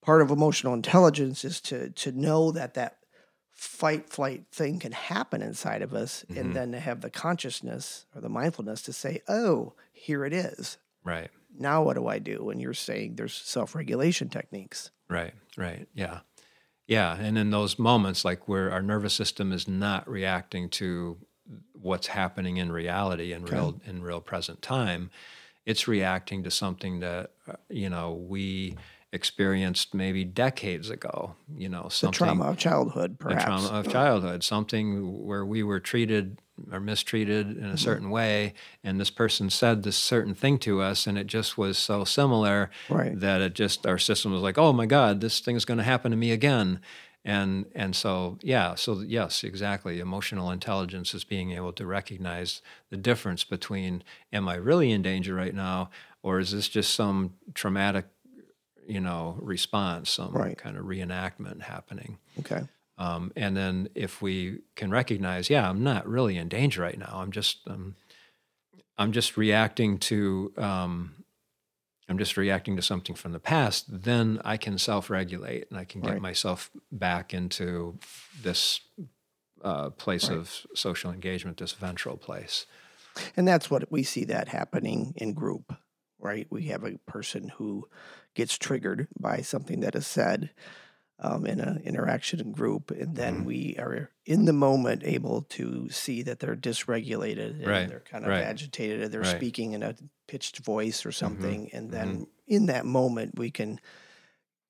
part 0.02 0.22
of 0.22 0.30
emotional 0.30 0.74
intelligence 0.74 1.44
is 1.46 1.60
to 1.62 1.90
to 1.92 2.12
know 2.12 2.52
that 2.52 2.74
that 2.76 2.98
fight 3.56 4.10
flight 4.10 4.44
thing 4.52 4.80
can 4.80 4.92
happen 4.92 5.42
inside 5.42 5.82
of 5.82 5.94
us 5.94 6.26
Mhm. 6.30 6.38
and 6.38 6.56
then 6.56 6.72
to 6.74 6.80
have 6.80 7.00
the 7.02 7.10
consciousness 7.10 8.06
or 8.14 8.20
the 8.22 8.30
mindfulness 8.30 8.82
to 8.84 8.92
say 8.94 9.22
oh 9.28 9.74
here 9.94 10.26
it 10.26 10.34
is 10.34 10.78
Right, 11.06 11.30
now 11.58 11.84
what 11.84 11.94
do 11.96 12.08
I 12.08 12.18
do? 12.20 12.50
And 12.50 12.60
you're 12.62 12.74
saying 12.74 13.16
there's 13.16 13.34
self-regulation 13.36 14.30
techniques. 14.30 14.90
right, 15.08 15.34
right. 15.56 15.88
Yeah. 15.94 16.22
Yeah. 16.88 17.16
And 17.16 17.38
in 17.38 17.52
those 17.52 17.78
moments, 17.80 18.26
like 18.26 18.48
where 18.48 18.72
our 18.72 18.82
nervous 18.82 19.14
system 19.14 19.52
is 19.52 19.68
not 19.68 20.08
reacting 20.10 20.68
to 20.72 21.18
what's 21.74 22.08
happening 22.08 22.58
in 22.58 22.72
reality 22.72 23.32
in 23.34 23.44
Okay. 23.44 23.54
real 23.56 23.80
in 23.86 24.02
real 24.02 24.20
present 24.20 24.62
time, 24.64 25.12
it's 25.66 25.88
reacting 25.88 26.44
to 26.44 26.50
something 26.52 27.00
that 27.02 27.32
uh, 27.48 27.54
you 27.70 27.90
know 27.90 28.14
we 28.14 28.76
experienced 29.16 29.94
maybe 29.94 30.24
decades 30.24 30.90
ago. 30.92 31.36
You 31.58 31.70
know, 31.70 31.88
something 31.90 32.12
the 32.12 32.26
trauma 32.26 32.46
of 32.52 32.58
childhood, 32.58 33.18
perhaps 33.18 33.44
the 33.44 33.70
trauma 33.70 33.80
of 33.80 33.92
childhood, 33.92 34.44
something 34.44 35.26
where 35.26 35.46
we 35.46 35.64
were 35.64 35.80
treated 35.80 36.40
or 36.72 36.80
mistreated 36.80 37.58
in 37.58 37.64
a 37.64 37.68
mm-hmm. 37.68 37.76
certain 37.76 38.10
way, 38.10 38.54
and 38.84 39.00
this 39.00 39.10
person 39.10 39.50
said 39.50 39.84
this 39.84 39.98
certain 39.98 40.36
thing 40.36 40.58
to 40.60 40.82
us, 40.82 41.08
and 41.08 41.18
it 41.18 41.28
just 41.28 41.58
was 41.58 41.78
so 41.78 42.04
similar 42.04 42.70
Right. 42.90 43.20
that 43.20 43.42
it 43.42 43.54
just 43.56 43.86
our 43.86 43.98
system 43.98 44.32
was 44.32 44.42
like, 44.42 44.58
oh 44.58 44.72
my 44.72 44.86
God, 44.86 45.20
this 45.20 45.40
thing's 45.40 45.66
going 45.66 45.80
to 45.80 45.84
happen 45.84 46.12
to 46.12 46.18
me 46.18 46.32
again, 46.32 46.80
and 47.26 47.66
and 47.74 47.96
so 47.96 48.38
yeah, 48.42 48.76
so 48.76 49.02
yes, 49.02 49.44
exactly. 49.44 50.00
Emotional 50.00 50.52
intelligence 50.52 51.14
is 51.14 51.24
being 51.24 51.52
able 51.52 51.74
to 51.74 51.86
recognize 51.86 52.62
the 52.90 52.98
difference 52.98 53.44
between 53.44 54.04
am 54.32 54.48
I 54.48 54.56
really 54.56 54.92
in 54.92 55.02
danger 55.02 55.34
right 55.34 55.56
now, 55.56 55.90
or 56.24 56.40
is 56.40 56.52
this 56.52 56.70
just 56.70 56.94
some 56.94 57.34
traumatic, 57.54 58.06
you 58.88 59.00
know, 59.00 59.38
response, 59.42 60.12
some 60.12 60.34
Right. 60.34 60.58
kind 60.58 60.78
of 60.78 60.86
reenactment 60.86 61.62
happening. 61.62 62.20
Okay. 62.40 62.62
Um, 62.98 63.32
and 63.36 63.58
then 63.58 63.90
if 63.96 64.22
we 64.22 64.60
can 64.76 64.90
recognize, 64.90 65.50
yeah, 65.50 65.70
I'm 65.70 65.84
not 65.84 66.08
really 66.08 66.38
in 66.38 66.48
danger 66.48 66.82
right 66.82 66.98
now. 66.98 67.12
I'm 67.16 67.32
just, 67.32 67.60
um, 67.68 67.96
I'm 68.98 69.12
just 69.12 69.36
reacting 69.36 69.98
to, 70.00 70.54
um, 70.58 71.26
I'm 72.08 72.18
just 72.18 72.38
reacting 72.38 72.76
to 72.76 72.82
something 72.82 73.16
from 73.16 73.32
the 73.32 73.40
past. 73.40 73.86
Then 74.04 74.40
I 74.46 74.58
can 74.58 74.78
self-regulate 74.78 75.70
and 75.70 75.80
I 75.80 75.84
can 75.86 76.02
get 76.02 76.12
Right. 76.12 76.22
myself 76.22 76.70
back 76.92 77.34
into 77.34 77.98
this 78.42 78.80
uh, 79.64 79.90
place 79.90 80.30
Right. 80.30 80.38
of 80.38 80.68
social 80.76 81.12
engagement, 81.12 81.58
this 81.58 81.74
ventral 81.74 82.18
place. 82.18 82.66
And 83.36 83.48
that's 83.48 83.72
what 83.72 83.92
we 83.92 84.04
see 84.04 84.24
that 84.26 84.50
happening 84.50 85.14
in 85.16 85.34
group, 85.34 85.74
right? 86.20 86.46
We 86.52 86.66
have 86.68 86.84
a 86.84 86.98
person 87.08 87.50
who 87.58 87.88
gets 88.36 88.58
triggered 88.58 89.08
by 89.20 89.42
something 89.42 89.82
that 89.82 89.96
is 89.96 90.08
said 90.08 90.52
um, 91.20 91.46
in 91.46 91.60
an 91.62 91.80
interaction 91.84 92.52
group, 92.52 92.92
and 92.92 93.16
then 93.16 93.44
Mhm. 93.44 93.46
we 93.46 93.76
are 93.80 94.12
in 94.26 94.46
the 94.46 94.54
moment 94.54 95.04
able 95.06 95.44
to 95.44 95.90
see 95.90 96.22
that 96.24 96.40
they're 96.40 96.56
dysregulated 96.58 97.64
and 97.66 97.88
Right, 97.88 97.90
they're 97.90 98.02
kind 98.02 98.26
of 98.26 98.38
right, 98.38 98.40
agitated, 98.40 99.02
or 99.02 99.08
they're 99.08 99.24
right. 99.24 99.26
speaking 99.26 99.74
in 99.74 99.84
a 99.84 99.96
pitched 100.28 100.60
voice 100.60 101.06
or 101.06 101.12
something, 101.14 101.70
and 101.74 101.92
then 101.92 102.20
mhm. 102.20 102.26
in 102.48 102.66
that 102.68 102.86
moment 102.86 103.40
we 103.40 103.52
can, 103.52 103.80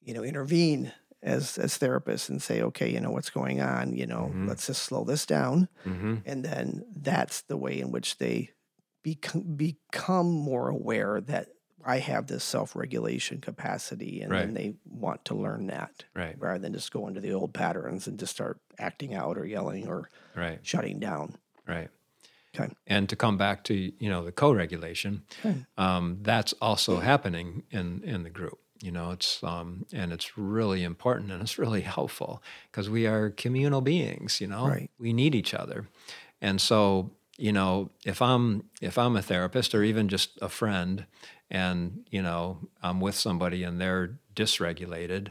you 0.02 0.14
know, 0.14 0.24
intervene 0.24 0.92
as 1.22 1.58
as 1.58 1.78
therapists 1.78 2.30
and 2.30 2.42
say, 2.42 2.62
okay, 2.62 2.90
you 2.92 3.00
know 3.00 3.12
what's 3.12 3.30
going 3.30 3.62
on, 3.62 3.96
you 3.96 4.06
know, 4.06 4.36
Mhm. 4.36 4.44
let's 4.44 4.68
just 4.68 4.84
slow 4.84 5.04
this 5.04 5.26
down 5.26 5.68
hmm 5.86 6.16
and 6.26 6.46
then 6.46 6.84
that's 6.98 7.44
the 7.44 7.58
way 7.58 7.80
in 7.82 7.92
which 7.92 8.18
they 8.20 8.52
become 9.04 9.56
become 9.56 10.32
more 10.32 10.70
aware 10.70 11.22
that 11.22 11.50
I 11.86 12.00
have 12.00 12.28
this 12.28 12.44
self-regulation 12.44 13.42
capacity 13.42 14.22
and 14.22 14.32
then 14.32 14.54
they 14.56 14.74
want 14.86 15.24
to 15.26 15.36
learn 15.36 15.68
that 15.68 16.04
Right, 16.16 16.36
rather 16.40 16.60
than 16.60 16.74
just 16.74 16.92
go 16.92 17.08
into 17.08 17.22
the 17.22 17.32
old 17.34 17.54
patterns 17.54 18.08
and 18.08 18.18
just 18.20 18.34
start 18.34 18.60
acting 18.80 19.14
out 19.14 19.38
or 19.38 19.46
yelling 19.46 19.88
or 19.88 20.10
right, 20.36 20.60
shutting 20.64 21.00
down. 21.00 21.36
right. 21.68 21.90
Okay. 22.58 22.74
And 22.88 23.10
to 23.10 23.16
come 23.18 23.38
back 23.38 23.64
to 23.66 23.74
you 23.74 24.10
know 24.10 24.24
the 24.24 24.32
co-regulation, 24.32 25.24
Okay. 25.46 25.66
um, 25.78 26.20
that's 26.22 26.54
also 26.62 27.00
happening 27.00 27.64
in 27.70 28.02
in 28.04 28.24
the 28.24 28.30
group. 28.30 28.60
You 28.82 28.92
know, 28.92 29.12
it's 29.12 29.44
um, 29.44 29.86
and 29.94 30.14
it's 30.14 30.38
really 30.38 30.84
important 30.84 31.32
and 31.32 31.42
it's 31.42 31.58
really 31.58 31.82
helpful 31.98 32.42
because 32.72 32.90
we 32.90 33.08
are 33.08 33.30
communal 33.30 33.82
beings. 33.82 34.40
You 34.40 34.48
know, 34.48 34.68
Right. 34.68 34.90
we 34.98 35.12
need 35.12 35.36
each 35.36 35.54
other, 35.54 35.88
and 36.42 36.62
so 36.62 37.12
you 37.38 37.52
know, 37.52 37.90
if 38.06 38.22
I'm 38.22 38.64
if 38.82 38.98
I'm 38.98 39.16
a 39.16 39.22
therapist 39.22 39.76
or 39.76 39.84
even 39.84 40.08
just 40.08 40.38
a 40.42 40.50
friend, 40.50 41.06
and 41.50 42.06
you 42.10 42.22
know, 42.22 42.60
I'm 42.82 43.00
with 43.00 43.16
somebody 43.16 43.64
and 43.64 43.80
they're 43.80 44.20
dysregulated, 44.36 45.30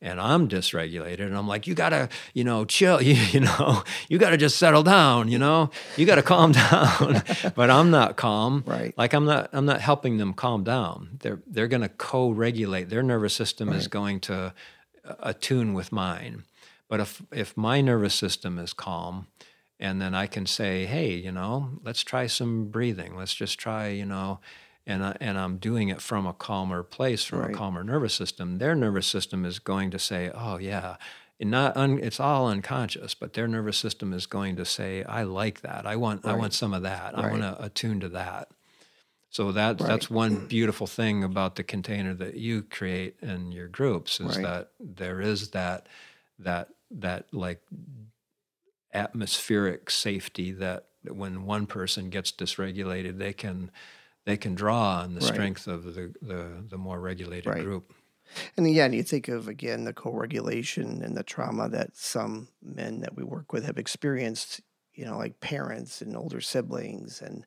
and 0.00 0.20
I'm 0.20 0.48
dysregulated, 0.48 1.20
and 1.20 1.36
I'm 1.36 1.48
like, 1.48 1.66
you 1.66 1.74
gotta, 1.74 2.08
you 2.34 2.44
know, 2.44 2.64
chill, 2.64 3.02
you, 3.02 3.14
you 3.32 3.40
know, 3.40 3.82
you 4.08 4.18
gotta 4.18 4.36
just 4.36 4.58
settle 4.58 4.82
down, 4.82 5.28
you 5.28 5.38
know, 5.38 5.70
you 5.96 6.06
gotta 6.06 6.22
calm 6.22 6.52
down. 6.70 7.22
but 7.54 7.70
I'm 7.70 7.90
not 7.90 8.16
calm. 8.16 8.62
Right. 8.66 8.96
Like 8.96 9.12
I'm 9.12 9.24
not, 9.24 9.50
I'm 9.52 9.66
not 9.66 9.80
helping 9.80 10.18
them 10.18 10.32
calm 10.34 10.64
down. 10.64 11.18
They're 11.20 11.40
they're 11.46 11.68
gonna 11.68 11.88
co-regulate. 11.88 12.88
Their 12.88 13.02
nervous 13.02 13.34
system 13.34 13.70
is 13.72 13.88
going 13.88 14.20
to 14.20 14.54
attune 15.20 15.74
with 15.74 15.92
mine. 15.92 16.44
But 16.88 17.00
if 17.00 17.22
if 17.32 17.56
my 17.56 17.80
nervous 17.80 18.14
system 18.14 18.58
is 18.58 18.72
calm, 18.72 19.26
and 19.80 20.00
then 20.00 20.14
I 20.14 20.26
can 20.26 20.46
say, 20.46 20.84
hey, 20.86 21.14
you 21.14 21.32
know, 21.32 21.70
let's 21.82 22.04
try 22.04 22.26
some 22.28 22.66
breathing. 22.66 23.16
Let's 23.16 23.34
just 23.34 23.58
try, 23.58 23.88
you 23.88 24.04
know, 24.04 24.38
and 24.86 25.02
I, 25.04 25.16
and 25.20 25.38
I'm 25.38 25.56
doing 25.56 25.88
it 25.88 26.00
from 26.02 26.26
a 26.26 26.32
calmer 26.34 26.82
place, 26.82 27.24
from 27.24 27.40
Right. 27.40 27.50
a 27.50 27.54
calmer 27.54 27.82
nervous 27.82 28.14
system. 28.14 28.58
Their 28.58 28.74
nervous 28.74 29.06
system 29.06 29.44
is 29.44 29.58
going 29.58 29.90
to 29.90 29.98
say, 29.98 30.30
oh 30.34 30.58
yeah, 30.58 30.96
and 31.40 31.50
not 31.50 31.76
un, 31.76 31.98
it's 32.02 32.20
all 32.20 32.46
unconscious, 32.48 33.14
but 33.14 33.32
their 33.32 33.48
nervous 33.48 33.78
system 33.78 34.12
is 34.12 34.26
going 34.26 34.56
to 34.56 34.64
say, 34.66 35.02
I 35.04 35.22
like 35.22 35.62
that. 35.62 35.86
I 35.86 35.96
want 35.96 36.26
I 36.26 36.34
want 36.34 36.52
some 36.52 36.74
of 36.74 36.82
that. 36.82 37.16
I 37.18 37.30
want 37.30 37.42
to 37.42 37.64
attune 37.64 38.00
to 38.00 38.10
that. 38.10 38.48
So 39.30 39.52
that 39.52 39.80
Right. 39.80 39.88
that's 39.88 40.10
one 40.10 40.46
beautiful 40.48 40.86
thing 40.86 41.24
about 41.24 41.54
the 41.56 41.62
container 41.62 42.12
that 42.14 42.34
you 42.34 42.62
create 42.62 43.16
in 43.22 43.52
your 43.52 43.68
groups 43.68 44.20
is 44.20 44.36
Right. 44.36 44.42
that 44.44 44.72
there 44.78 45.20
is 45.22 45.50
that 45.50 45.86
that 46.38 46.68
that 46.90 47.32
like 47.32 47.62
atmospheric 48.92 49.90
safety 49.90 50.52
that 50.52 50.88
when 51.04 51.44
one 51.44 51.66
person 51.66 52.10
gets 52.10 52.32
dysregulated, 52.32 53.18
they 53.18 53.32
can 53.32 53.70
they 54.26 54.36
can 54.36 54.54
draw 54.54 55.00
on 55.02 55.14
the 55.14 55.20
Right. 55.20 55.22
strength 55.22 55.66
of 55.66 55.84
the 55.84 56.14
the, 56.22 56.64
the 56.68 56.78
more 56.78 57.00
regulated 57.00 57.56
Right. 57.56 57.58
group. 57.58 57.94
And 58.56 58.66
again, 58.66 58.92
you 58.92 59.02
think 59.02 59.28
of 59.28 59.48
again 59.48 59.84
the 59.84 59.94
co-regulation 59.94 61.02
and 61.02 61.16
the 61.16 61.24
trauma 61.24 61.68
that 61.70 61.96
some 61.96 62.48
men 62.62 63.00
that 63.00 63.16
we 63.16 63.24
work 63.24 63.52
with 63.52 63.64
have 63.64 63.78
experienced, 63.78 64.60
you 64.94 65.04
know, 65.04 65.18
like 65.18 65.40
parents 65.40 66.02
and 66.02 66.16
older 66.16 66.40
siblings, 66.40 67.22
and 67.22 67.46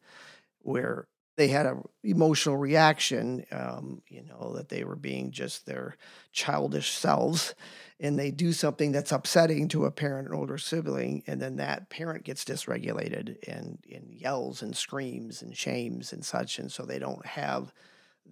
where 0.60 1.08
they 1.36 1.48
had 1.48 1.66
an 1.66 1.84
emotional 2.04 2.58
reaction, 2.58 3.46
um, 3.52 4.02
you 4.08 4.24
know, 4.24 4.54
that 4.56 4.70
they 4.70 4.84
were 4.84 4.96
being 4.96 5.32
just 5.32 5.66
their 5.66 5.98
childish 6.32 6.92
selves, 6.92 7.56
and 8.00 8.20
they 8.20 8.30
do 8.32 8.54
something 8.54 8.92
that's 8.92 9.12
upsetting 9.12 9.68
to 9.70 9.86
a 9.86 9.92
parent 9.92 10.28
or 10.28 10.36
older 10.36 10.58
sibling, 10.58 11.24
and 11.26 11.42
then 11.42 11.56
that 11.56 11.90
parent 11.90 12.24
gets 12.24 12.46
dysregulated 12.46 13.38
and 13.48 13.80
and 13.92 14.14
yells 14.14 14.62
and 14.62 14.76
screams 14.76 15.42
and 15.42 15.58
shames 15.58 16.14
and 16.14 16.24
such, 16.24 16.60
and 16.60 16.72
so 16.72 16.84
they 16.84 17.00
don't 17.00 17.26
have 17.26 17.74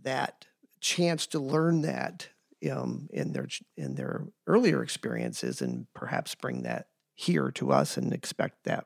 that 0.04 0.46
chance 0.80 1.28
to 1.28 1.40
learn 1.40 1.82
that 1.82 2.30
um, 2.72 3.08
in 3.12 3.32
their 3.34 3.48
in 3.78 3.96
their 3.96 4.28
earlier 4.46 4.84
experiences 4.84 5.62
and 5.62 5.88
perhaps 5.94 6.36
bring 6.36 6.64
that 6.64 6.88
here 7.16 7.52
to 7.52 7.72
us 7.72 7.98
and 7.98 8.14
expect 8.14 8.64
that 8.66 8.86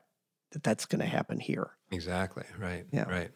that 0.52 0.62
that's 0.62 0.86
going 0.86 1.00
to 1.00 1.06
happen 1.06 1.38
here. 1.38 1.70
Exactly. 1.90 2.44
Right. 2.58 2.86
Yeah. 2.90 3.08
Right. 3.08 3.30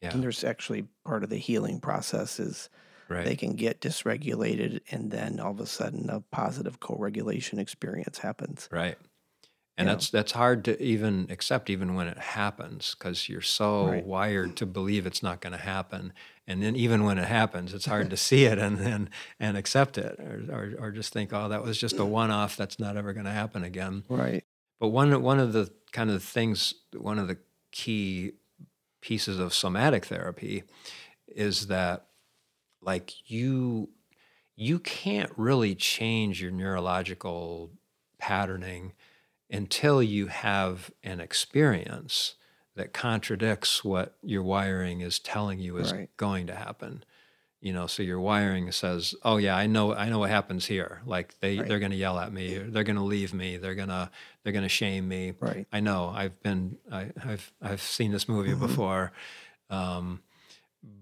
Yeah. 0.00 0.12
And 0.12 0.22
there's 0.22 0.44
actually 0.44 0.86
part 1.04 1.24
of 1.24 1.30
the 1.30 1.38
healing 1.38 1.80
process 1.80 2.38
is 2.38 2.68
Right. 3.08 3.24
they 3.24 3.36
can 3.36 3.54
get 3.54 3.80
dysregulated 3.80 4.80
and 4.90 5.10
then 5.10 5.40
all 5.40 5.52
of 5.52 5.60
a 5.60 5.66
sudden 5.66 6.10
a 6.10 6.20
positive 6.20 6.78
co-regulation 6.78 7.58
experience 7.58 8.18
happens. 8.18 8.68
Right. 8.70 8.98
And 9.78 9.86
Yeah. 9.86 9.94
that's 9.94 10.10
that's 10.10 10.32
hard 10.32 10.64
to 10.66 10.80
even 10.82 11.26
accept 11.30 11.70
even 11.70 11.94
when 11.94 12.06
it 12.08 12.18
happens 12.18 12.94
because 12.98 13.28
you're 13.28 13.40
so 13.40 13.86
Right. 13.88 14.04
wired 14.04 14.56
to 14.56 14.66
believe 14.66 15.06
it's 15.06 15.22
not 15.22 15.40
going 15.40 15.52
to 15.52 15.58
happen. 15.58 16.12
And 16.46 16.62
then 16.62 16.76
even 16.76 17.04
when 17.04 17.16
it 17.18 17.28
happens, 17.28 17.72
it's 17.72 17.86
hard 17.86 18.10
to 18.10 18.16
see 18.16 18.44
it 18.44 18.58
and 18.58 18.78
and, 18.80 19.10
and 19.40 19.56
accept 19.56 19.96
it 19.96 20.18
or, 20.20 20.44
or 20.50 20.74
or 20.86 20.90
just 20.90 21.12
think, 21.12 21.32
oh, 21.32 21.48
that 21.48 21.62
was 21.62 21.78
just 21.78 21.98
a 21.98 22.04
one 22.04 22.30
off. 22.30 22.56
That's 22.56 22.78
not 22.78 22.96
ever 22.96 23.12
going 23.14 23.26
to 23.26 23.32
happen 23.32 23.62
again. 23.64 24.04
Right. 24.08 24.44
But 24.80 24.88
one 24.88 25.22
one 25.22 25.38
of 25.40 25.52
the 25.54 25.72
kind 25.92 26.10
of 26.10 26.22
things, 26.22 26.74
one 26.94 27.18
of 27.18 27.26
the 27.28 27.38
key 27.72 28.32
pieces 29.00 29.38
of 29.38 29.54
somatic 29.54 30.06
therapy 30.06 30.64
is 31.26 31.66
that 31.68 32.06
like 32.80 33.30
you 33.30 33.90
you 34.56 34.78
can't 34.78 35.30
really 35.36 35.74
change 35.74 36.42
your 36.42 36.50
neurological 36.50 37.70
patterning 38.18 38.92
until 39.50 40.02
you 40.02 40.26
have 40.26 40.90
an 41.02 41.20
experience 41.20 42.34
that 42.74 42.92
contradicts 42.92 43.84
what 43.84 44.16
your 44.22 44.42
wiring 44.42 45.00
is 45.00 45.18
telling 45.18 45.58
you 45.58 45.76
is 45.78 45.92
Right. 45.92 46.10
going 46.16 46.46
to 46.48 46.54
happen 46.54 47.04
you 47.60 47.72
know 47.72 47.86
so 47.88 48.02
your 48.02 48.20
wiring 48.20 48.70
says 48.70 49.14
oh 49.24 49.36
yeah 49.36 49.56
i 49.56 49.66
know 49.66 49.92
i 49.94 50.08
know 50.08 50.18
what 50.20 50.30
happens 50.30 50.66
here 50.66 51.02
like 51.06 51.38
they 51.40 51.58
Right. 51.58 51.66
they're 51.68 51.80
going 51.80 51.90
to 51.90 51.96
yell 51.96 52.18
at 52.18 52.32
me 52.32 52.56
they're 52.58 52.84
going 52.84 52.96
to 52.96 53.02
leave 53.02 53.34
me 53.34 53.56
they're 53.56 53.74
going 53.74 53.88
to 53.88 54.10
they're 54.42 54.52
going 54.52 54.62
to 54.64 54.68
shame 54.68 55.08
me 55.08 55.32
Right. 55.40 55.66
i 55.72 55.80
know 55.80 56.12
i've 56.14 56.40
been 56.42 56.78
I, 56.92 57.10
i've 57.24 57.52
i've 57.60 57.82
seen 57.82 58.12
this 58.12 58.28
movie 58.28 58.52
Mhm. 58.54 58.60
before 58.60 59.12
um, 59.70 60.22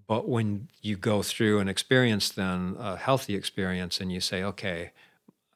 but 0.06 0.28
when 0.28 0.68
you 0.82 0.96
go 0.96 1.22
through 1.22 1.58
an 1.60 1.68
experience 1.68 2.28
then 2.30 2.76
a 2.78 2.96
healthy 2.96 3.34
experience 3.34 4.00
and 4.00 4.10
you 4.10 4.20
say 4.20 4.42
okay 4.42 4.92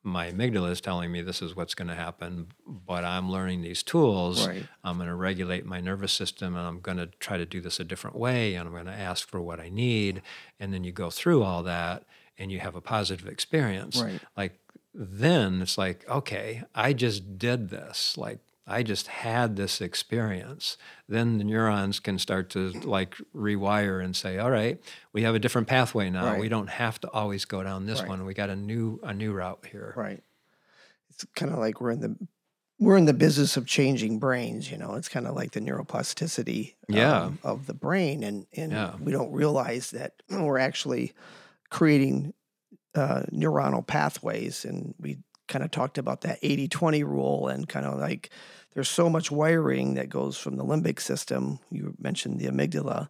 my 0.02 0.30
amygdala 0.30 0.70
is 0.70 0.80
telling 0.80 1.12
me 1.12 1.20
this 1.20 1.42
is 1.42 1.54
what's 1.54 1.74
going 1.74 1.88
to 1.88 1.94
happen 1.94 2.46
but 2.66 3.04
i'm 3.04 3.30
learning 3.30 3.60
these 3.60 3.82
tools 3.82 4.46
Right. 4.46 4.66
I'm 4.82 4.96
going 4.96 5.08
to 5.08 5.14
regulate 5.14 5.66
my 5.66 5.80
nervous 5.80 6.12
system 6.12 6.56
and 6.56 6.66
I'm 6.66 6.80
going 6.80 6.96
to 6.96 7.06
try 7.06 7.36
to 7.36 7.44
do 7.44 7.60
this 7.60 7.78
a 7.80 7.84
different 7.84 8.16
way 8.16 8.54
and 8.54 8.66
I'm 8.66 8.72
going 8.72 8.86
to 8.86 8.92
ask 8.92 9.28
for 9.28 9.40
what 9.40 9.60
I 9.60 9.68
need. 9.68 10.22
And 10.58 10.72
then 10.72 10.84
you 10.84 10.92
go 10.92 11.10
through 11.10 11.42
all 11.42 11.62
that 11.64 12.04
and 12.38 12.50
you 12.50 12.60
have 12.60 12.74
a 12.74 12.80
positive 12.80 13.28
experience. 13.28 14.00
Right. 14.00 14.20
Like, 14.36 14.58
then 14.94 15.60
it's 15.62 15.76
like, 15.76 16.08
okay, 16.08 16.62
I 16.74 16.94
just 16.94 17.38
did 17.38 17.68
this. 17.68 18.16
Like, 18.16 18.38
I 18.70 18.82
just 18.82 19.08
had 19.08 19.56
this 19.56 19.80
experience. 19.80 20.76
Then 21.08 21.38
the 21.38 21.44
neurons 21.44 21.98
can 22.00 22.18
start 22.18 22.50
to 22.50 22.70
like 22.84 23.16
rewire 23.34 24.02
and 24.04 24.14
say, 24.14 24.38
all 24.38 24.50
right, 24.50 24.80
we 25.12 25.22
have 25.22 25.34
a 25.34 25.38
different 25.38 25.66
pathway 25.68 26.08
now. 26.10 26.38
We 26.38 26.48
don't 26.48 26.70
have 26.70 27.00
to 27.00 27.10
always 27.10 27.44
go 27.44 27.62
down 27.62 27.86
this 27.86 28.00
Right. 28.00 28.08
one. 28.08 28.24
We 28.24 28.34
got 28.34 28.50
a 28.50 28.56
new 28.56 29.00
a 29.02 29.12
new 29.12 29.32
route 29.32 29.66
here. 29.70 29.92
Right. 29.96 30.22
It's 31.10 31.24
kind 31.34 31.52
of 31.52 31.58
like 31.58 31.80
we're 31.80 31.90
in 31.90 32.00
the 32.00 32.16
we're 32.78 32.96
in 32.96 33.04
the 33.04 33.12
business 33.12 33.58
of 33.58 33.66
changing 33.66 34.18
brains. 34.20 34.70
You 34.70 34.78
know, 34.78 34.94
it's 34.94 35.08
kind 35.08 35.26
of 35.26 35.34
like 35.34 35.50
the 35.50 35.60
neuroplasticity 35.60 36.76
Yeah. 36.88 37.24
um, 37.24 37.38
of 37.42 37.66
the 37.66 37.74
brain, 37.74 38.22
and 38.22 38.46
and 38.56 38.72
Yeah. 38.72 38.94
we 38.98 39.12
don't 39.12 39.32
realize 39.32 39.90
that 39.90 40.14
we're 40.30 40.58
actually 40.58 41.12
creating 41.70 42.32
uh, 42.94 43.22
neuronal 43.32 43.86
pathways. 43.86 44.64
And 44.64 44.94
we 44.98 45.18
kind 45.46 45.64
of 45.64 45.70
talked 45.70 45.98
about 45.98 46.22
that 46.22 46.40
80-20 46.42 47.04
rule, 47.04 47.48
and 47.48 47.68
kind 47.68 47.84
of 47.86 47.98
like 47.98 48.30
there's 48.72 48.88
so 48.88 49.10
much 49.10 49.30
wiring 49.30 49.94
that 49.94 50.08
goes 50.08 50.38
from 50.38 50.56
the 50.56 50.64
limbic 50.64 51.00
system. 51.00 51.58
You 51.70 51.94
mentioned 51.98 52.38
the 52.38 52.46
amygdala, 52.46 53.08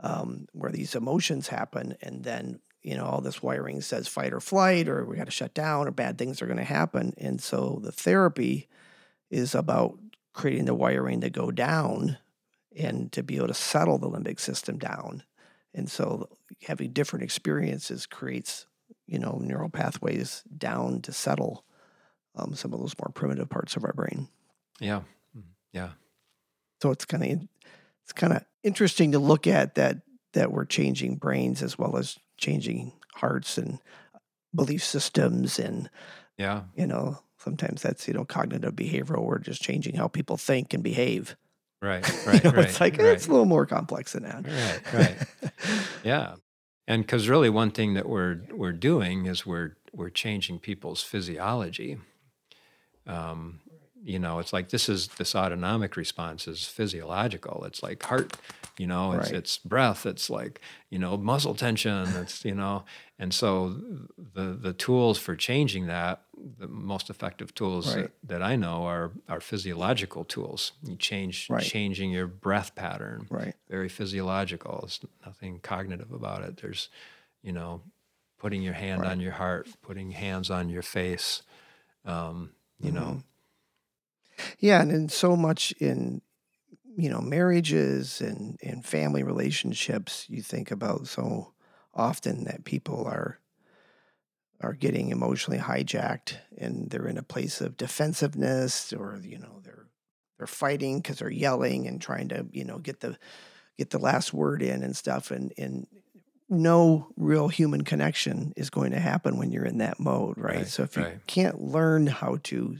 um, 0.00 0.46
where 0.52 0.70
these 0.70 0.94
emotions 0.94 1.48
happen, 1.48 1.96
and 2.00 2.24
then 2.24 2.60
you 2.82 2.96
know 2.96 3.04
all 3.04 3.20
this 3.20 3.42
wiring 3.42 3.80
says 3.80 4.08
fight 4.08 4.32
or 4.32 4.40
flight, 4.40 4.88
or 4.88 5.04
we 5.04 5.16
got 5.16 5.26
to 5.26 5.30
shut 5.30 5.54
down, 5.54 5.86
or 5.86 5.90
bad 5.90 6.18
things 6.18 6.40
are 6.40 6.46
going 6.46 6.58
to 6.58 6.64
happen. 6.64 7.14
And 7.18 7.42
so 7.42 7.80
the 7.82 7.92
therapy 7.92 8.68
is 9.30 9.54
about 9.54 9.98
creating 10.32 10.64
the 10.64 10.74
wiring 10.74 11.20
to 11.20 11.30
go 11.30 11.50
down 11.50 12.18
and 12.76 13.12
to 13.12 13.22
be 13.22 13.36
able 13.36 13.48
to 13.48 13.54
settle 13.54 13.98
the 13.98 14.10
limbic 14.10 14.40
system 14.40 14.78
down. 14.78 15.22
And 15.74 15.90
so 15.90 16.28
having 16.62 16.92
different 16.92 17.24
experiences 17.24 18.06
creates, 18.06 18.66
you 19.06 19.18
know, 19.18 19.38
neural 19.42 19.68
pathways 19.68 20.42
down 20.56 21.02
to 21.02 21.12
settle 21.12 21.64
um, 22.36 22.54
some 22.54 22.72
of 22.72 22.80
those 22.80 22.94
more 23.00 23.12
primitive 23.12 23.48
parts 23.48 23.76
of 23.76 23.84
our 23.84 23.92
brain. 23.92 24.28
Yeah. 24.80 25.02
Mm, 25.36 25.42
Yeah. 25.72 25.90
So 26.82 26.90
it's 26.90 27.04
kind 27.04 27.22
of 27.24 27.48
it's 28.02 28.12
kind 28.12 28.32
of 28.32 28.44
interesting 28.62 29.12
to 29.12 29.18
look 29.18 29.46
at 29.46 29.74
that 29.76 30.02
that 30.34 30.52
we're 30.52 30.64
changing 30.66 31.16
brains 31.16 31.62
as 31.62 31.78
well 31.78 31.96
as 31.96 32.18
changing 32.36 32.92
hearts 33.14 33.56
and 33.58 33.78
belief 34.54 34.84
systems 34.84 35.58
and 35.58 35.88
Yeah. 36.36 36.62
you 36.76 36.86
know 36.86 37.18
sometimes 37.38 37.82
that's 37.82 38.06
you 38.08 38.14
know 38.14 38.24
cognitive 38.24 38.74
behavioral 38.74 39.22
we're 39.24 39.38
just 39.38 39.62
changing 39.62 39.94
how 39.96 40.08
people 40.08 40.36
think 40.36 40.74
and 40.74 40.82
behave 40.82 41.36
Right. 41.80 42.06
You 42.24 42.30
Right. 42.30 42.44
know, 42.44 42.50
right. 42.52 42.68
it's 42.68 42.80
like 42.80 42.98
eh, 42.98 43.02
right. 43.04 43.12
it's 43.14 43.26
a 43.28 43.30
little 43.30 43.46
more 43.46 43.66
complex 43.66 44.12
than 44.12 44.22
that 44.24 44.44
Right, 44.46 44.92
right. 44.92 45.60
Yeah, 46.04 46.36
and 46.86 47.02
because 47.02 47.28
really 47.28 47.48
one 47.50 47.70
thing 47.70 47.94
that 47.94 48.08
we're 48.08 48.40
we're 48.52 48.72
doing 48.72 49.26
is 49.26 49.46
we're 49.46 49.76
we're 49.92 50.10
changing 50.10 50.58
people's 50.58 51.02
physiology. 51.02 51.98
Um, 53.06 53.60
you 54.04 54.18
know, 54.18 54.38
it's 54.38 54.52
like 54.52 54.68
this 54.68 54.88
is 54.88 55.08
this 55.16 55.34
autonomic 55.34 55.96
response 55.96 56.46
is 56.46 56.66
physiological. 56.66 57.64
It's 57.64 57.82
like 57.82 58.02
heart, 58.02 58.36
you 58.76 58.86
know, 58.86 59.12
it's 59.12 59.30
Right. 59.30 59.38
it's 59.38 59.56
breath, 59.58 60.04
it's 60.04 60.28
like, 60.28 60.60
you 60.90 60.98
know, 60.98 61.16
muscle 61.16 61.54
tension, 61.54 62.14
it's, 62.16 62.44
you 62.44 62.54
know, 62.54 62.84
and 63.18 63.32
so 63.32 63.70
the 64.18 64.58
the 64.60 64.74
tools 64.74 65.18
for 65.18 65.34
changing 65.34 65.86
that, 65.86 66.22
the 66.58 66.68
most 66.68 67.08
effective 67.08 67.54
tools 67.54 67.96
Right. 67.96 68.10
that, 68.22 68.28
that 68.28 68.42
I 68.42 68.56
know 68.56 68.84
are 68.84 69.12
are 69.28 69.40
physiological 69.40 70.24
tools. 70.24 70.72
You 70.82 70.96
change 70.96 71.48
Right. 71.48 71.62
changing 71.62 72.10
your 72.10 72.26
breath 72.26 72.74
pattern. 72.74 73.26
Right. 73.30 73.54
Very 73.70 73.88
physiological. 73.88 74.82
It's 74.84 75.00
nothing 75.24 75.60
cognitive 75.60 76.12
about 76.12 76.42
it. 76.42 76.58
There's, 76.58 76.90
you 77.42 77.52
know, 77.52 77.80
putting 78.38 78.60
your 78.62 78.74
hand 78.74 79.06
on 79.06 79.18
your 79.20 79.32
heart, 79.32 79.66
putting 79.80 80.10
hands 80.10 80.50
on 80.50 80.68
your 80.68 80.82
face. 80.82 81.42
Um, 82.04 82.50
you 82.78 82.92
know, 82.92 83.22
Yeah, 84.58 84.80
and 84.80 84.90
in 84.90 85.08
so 85.08 85.36
much 85.36 85.72
in 85.72 86.22
you 86.96 87.08
know 87.10 87.20
marriages 87.20 88.20
and 88.20 88.58
and 88.62 88.84
family 88.84 89.22
relationships, 89.22 90.26
you 90.28 90.42
think 90.42 90.70
about 90.70 91.06
so 91.06 91.52
often 91.94 92.44
that 92.44 92.64
people 92.64 93.04
are 93.06 93.38
are 94.60 94.72
getting 94.72 95.10
emotionally 95.10 95.58
hijacked 95.58 96.36
and 96.56 96.90
they're 96.90 97.08
in 97.08 97.18
a 97.18 97.22
place 97.22 97.60
of 97.60 97.76
defensiveness 97.76 98.92
or 98.92 99.20
you 99.22 99.38
know 99.38 99.60
they're 99.62 99.86
they're 100.38 100.46
fighting 100.46 100.98
because 100.98 101.18
they're 101.18 101.30
yelling 101.30 101.86
and 101.86 102.00
trying 102.00 102.28
to 102.28 102.46
you 102.52 102.64
know 102.64 102.78
get 102.78 103.00
the 103.00 103.16
get 103.76 103.90
the 103.90 103.98
last 103.98 104.32
word 104.32 104.62
in 104.62 104.82
and 104.82 104.96
stuff 104.96 105.30
and 105.30 105.52
and 105.58 105.86
no 106.48 107.08
real 107.16 107.48
human 107.48 107.82
connection 107.82 108.52
is 108.56 108.70
going 108.70 108.92
to 108.92 109.00
happen 109.00 109.38
when 109.38 109.50
you're 109.50 109.64
in 109.64 109.78
that 109.78 109.98
mode 109.98 110.36
right, 110.38 110.56
Right, 110.56 110.66
so 110.66 110.82
if 110.82 110.96
you 110.96 111.02
right. 111.02 111.26
can't 111.26 111.60
learn 111.60 112.06
how 112.06 112.38
to 112.44 112.76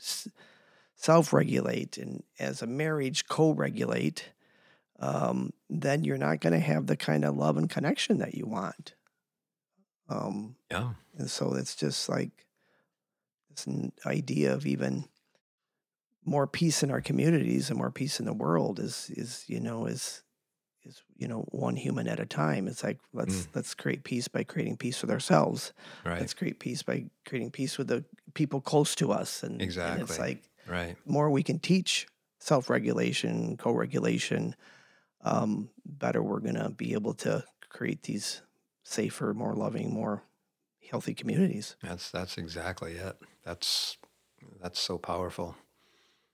s- 0.99 1.05
self-regulate 1.05 1.99
and 1.99 2.23
as 2.39 2.63
a 2.63 2.67
marriage 2.67 3.27
co-regulate 3.29 4.33
um, 5.01 5.53
then 5.69 6.05
you're 6.05 6.19
not 6.19 6.41
going 6.41 6.53
to 6.53 6.59
have 6.61 6.87
the 6.87 6.97
kind 6.97 7.25
of 7.25 7.37
love 7.37 7.57
and 7.57 7.71
connection 7.71 8.19
that 8.19 8.35
you 8.35 8.47
want 8.47 8.95
um, 10.09 10.57
yeah, 10.71 10.95
and 11.17 11.31
so 11.31 11.55
it's 11.55 11.75
just 11.77 12.09
like 12.09 12.47
this 13.51 13.67
idea 14.07 14.53
of 14.53 14.67
even 14.67 15.05
more 16.25 16.47
peace 16.47 16.83
in 16.83 16.91
our 16.91 17.01
communities 17.01 17.69
and 17.69 17.79
more 17.79 17.91
peace 17.91 18.19
in 18.19 18.27
the 18.27 18.33
world 18.33 18.79
is 18.81 19.11
is 19.17 19.45
you 19.47 19.61
know 19.61 19.87
is 19.87 20.23
is 20.85 21.03
you 21.17 21.29
know 21.29 21.43
one 21.51 21.77
human 21.77 22.09
at 22.09 22.21
a 22.21 22.27
time. 22.27 22.69
It's 22.69 22.85
like 22.85 22.99
let's 23.13 23.49
let's 23.55 23.75
create 23.75 24.05
peace 24.05 24.29
by 24.29 24.45
creating 24.45 24.77
peace 24.79 25.03
with 25.03 25.11
ourselves. 25.11 25.73
right, 26.05 26.21
Let's 26.21 26.35
create 26.35 26.61
peace 26.61 26.83
by 26.83 27.07
creating 27.27 27.53
peace 27.53 27.79
with 27.79 27.89
the 27.89 28.05
people 28.35 28.61
close 28.61 28.95
to 28.97 29.13
us. 29.13 29.43
And, 29.43 29.53
and 29.55 29.63
Exactly. 29.63 30.03
it's 30.03 30.19
like 30.19 30.51
right. 30.69 30.97
more 31.07 31.31
we 31.31 31.43
can 31.43 31.59
teach 31.59 32.07
self 32.39 32.69
regulation, 32.71 33.57
co 33.57 33.73
regulation, 33.73 34.55
um, 35.23 35.71
better 35.85 36.23
we're 36.23 36.41
going 36.41 36.55
to 36.57 36.71
be 36.71 36.93
able 36.93 37.15
to 37.15 37.45
create 37.69 38.03
these 38.05 38.43
safer, 38.83 39.33
more 39.35 39.55
loving, 39.55 39.93
more 39.93 40.23
healthy 40.91 41.15
communities. 41.15 41.77
That's 41.83 42.11
that's 42.11 42.37
exactly 42.39 42.93
it. 42.93 43.17
That's 43.45 43.97
that's 44.61 44.79
so 44.81 44.99
powerful. 44.99 45.57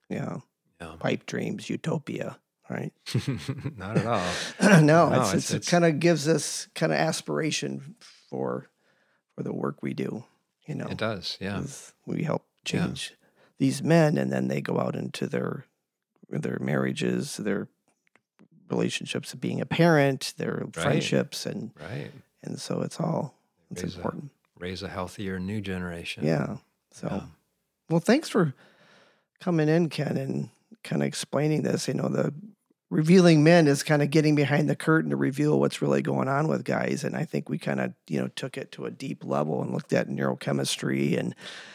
Yeah. 0.09 0.37
Yeah, 0.81 0.95
Pipe 0.99 1.27
dreams, 1.27 1.69
utopia, 1.69 2.39
right? 2.67 2.91
not 3.77 3.97
at 3.99 4.05
all. 4.07 4.31
no, 4.81 5.09
No, 5.09 5.13
it's, 5.21 5.29
it's- 5.29 5.51
it's, 5.51 5.67
it 5.67 5.69
kind 5.71 5.85
of 5.85 5.99
gives 5.99 6.27
us 6.27 6.67
kind 6.73 6.91
of 6.91 6.97
aspiration 6.97 7.95
for 8.29 8.67
for 9.35 9.43
the 9.43 9.53
work 9.53 9.81
we 9.83 9.93
do. 9.93 10.23
You 10.67 10.75
know, 10.75 10.87
It 10.87 10.97
does. 10.97 11.37
Yeah, 11.39 11.61
we 12.07 12.23
help 12.23 12.45
change 12.65 13.13
these 13.61 13.83
men, 13.83 14.17
and 14.17 14.31
then 14.31 14.47
they 14.47 14.59
go 14.59 14.79
out 14.79 14.95
into 14.95 15.27
their 15.27 15.65
their 16.29 16.57
marriages, 16.59 17.37
their 17.37 17.67
relationships 18.69 19.33
of 19.33 19.41
being 19.41 19.61
a 19.61 19.65
parent, 19.65 20.33
their 20.37 20.55
Right. 20.63 20.73
friendships, 20.75 21.45
and 21.45 21.71
right. 21.79 22.11
and 22.43 22.59
so 22.59 22.81
it's 22.81 22.99
all 22.99 23.35
it's 23.69 23.83
Raise 23.83 23.93
a- 23.93 23.97
important. 23.97 24.31
Raise 24.59 24.81
a 24.83 24.89
healthier 24.89 25.39
new 25.39 25.61
generation. 25.61 26.23
Yeah. 26.25 26.57
So, 26.91 27.07
Yeah. 27.09 27.25
well, 27.89 27.99
thanks 27.99 28.29
for 28.29 28.53
coming 29.39 29.69
in, 29.69 29.89
Ken, 29.89 30.17
and 30.17 30.49
kind 30.83 31.01
of 31.01 31.07
explaining 31.07 31.61
this. 31.63 31.87
You 31.87 31.93
know, 31.95 32.07
the 32.09 32.33
revealing 32.91 33.41
men 33.43 33.67
is 33.67 33.83
kind 33.83 34.01
of 34.03 34.11
getting 34.11 34.35
behind 34.35 34.69
the 34.69 34.75
curtain 34.75 35.09
to 35.09 35.15
reveal 35.15 35.59
what's 35.59 35.81
really 35.81 36.01
going 36.01 36.27
on 36.27 36.47
with 36.49 36.65
guys. 36.65 37.03
And 37.05 37.15
I 37.15 37.23
think 37.23 37.47
we 37.49 37.57
kind 37.57 37.79
of, 37.79 37.93
you 38.07 38.19
know, 38.19 38.27
took 38.35 38.57
it 38.57 38.71
to 38.73 38.85
a 38.85 38.91
deep 38.91 39.23
level 39.23 39.61
and 39.63 39.73
looked 39.73 39.93
at 39.93 40.09
neurochemistry. 40.09 41.17
And, 41.17 41.33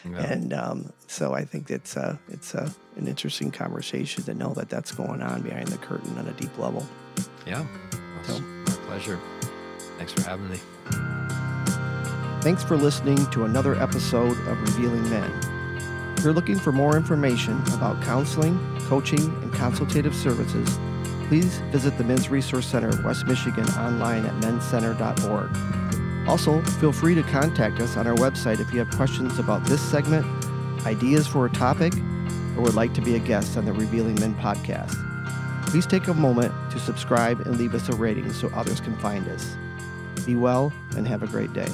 Yeah. 0.09 0.19
and 0.21 0.53
um, 0.53 0.93
so 1.07 1.33
I 1.33 1.43
think 1.43 1.71
it's, 1.71 1.95
a, 1.97 2.19
it's 2.29 2.53
a, 2.53 2.71
an 2.95 3.07
interesting 3.07 3.49
conversation 3.51 4.23
to 4.25 4.33
know 4.35 4.53
that 4.53 4.69
that's 4.69 4.91
going 4.91 5.21
on 5.23 5.41
behind 5.41 5.69
the 5.69 5.79
curtain 5.79 6.15
on 6.19 6.27
a 6.27 6.33
deep 6.33 6.55
level. 6.57 6.85
Yeah. 7.47 7.65
Well, 8.27 8.37
it's 8.63 8.77
my 8.77 8.85
pleasure. 8.85 9.19
Thanks 9.97 10.13
for 10.13 10.21
having 10.21 10.49
me. 10.49 10.59
Thanks 12.41 12.63
for 12.63 12.77
listening 12.77 13.25
to 13.31 13.43
another 13.45 13.75
episode 13.81 14.37
of 14.47 14.61
Revealing 14.61 15.09
Men. 15.09 15.31
If 16.15 16.23
you're 16.23 16.33
looking 16.33 16.59
for 16.59 16.71
more 16.71 16.95
information 16.95 17.59
about 17.73 18.01
counseling, 18.03 18.57
coaching, 18.81 19.19
and 19.41 19.51
consultative 19.53 20.15
services, 20.15 20.77
please 21.27 21.59
visit 21.71 21.97
the 21.97 22.03
Men's 22.03 22.29
Resource 22.29 22.65
Center 22.65 22.89
of 22.89 23.03
West 23.03 23.27
Michigan 23.27 23.67
online 23.71 24.25
at 24.25 24.33
menscenter.org. 24.41 26.27
Also, 26.27 26.61
feel 26.79 26.91
free 26.91 27.15
to 27.15 27.23
contact 27.23 27.79
us 27.79 27.95
on 27.97 28.07
our 28.07 28.15
website 28.15 28.59
if 28.59 28.73
you 28.73 28.79
have 28.79 28.89
questions 28.91 29.39
about 29.39 29.63
this 29.65 29.81
segment, 29.81 30.25
ideas 30.85 31.27
for 31.27 31.45
a 31.45 31.49
topic, 31.49 31.93
or 32.55 32.63
would 32.63 32.75
like 32.75 32.93
to 32.93 33.01
be 33.01 33.15
a 33.15 33.19
guest 33.19 33.57
on 33.57 33.65
the 33.65 33.73
Revealing 33.73 34.15
Men 34.15 34.35
podcast. 34.35 34.95
Please 35.67 35.85
take 35.85 36.07
a 36.07 36.13
moment 36.13 36.53
to 36.71 36.79
subscribe 36.79 37.41
and 37.41 37.57
leave 37.57 37.75
us 37.75 37.89
a 37.89 37.95
rating 37.95 38.31
so 38.31 38.49
others 38.49 38.79
can 38.79 38.95
find 38.97 39.27
us. 39.29 39.55
Be 40.25 40.35
well 40.35 40.73
and 40.95 41.07
have 41.07 41.23
a 41.23 41.27
great 41.27 41.53
day. 41.53 41.67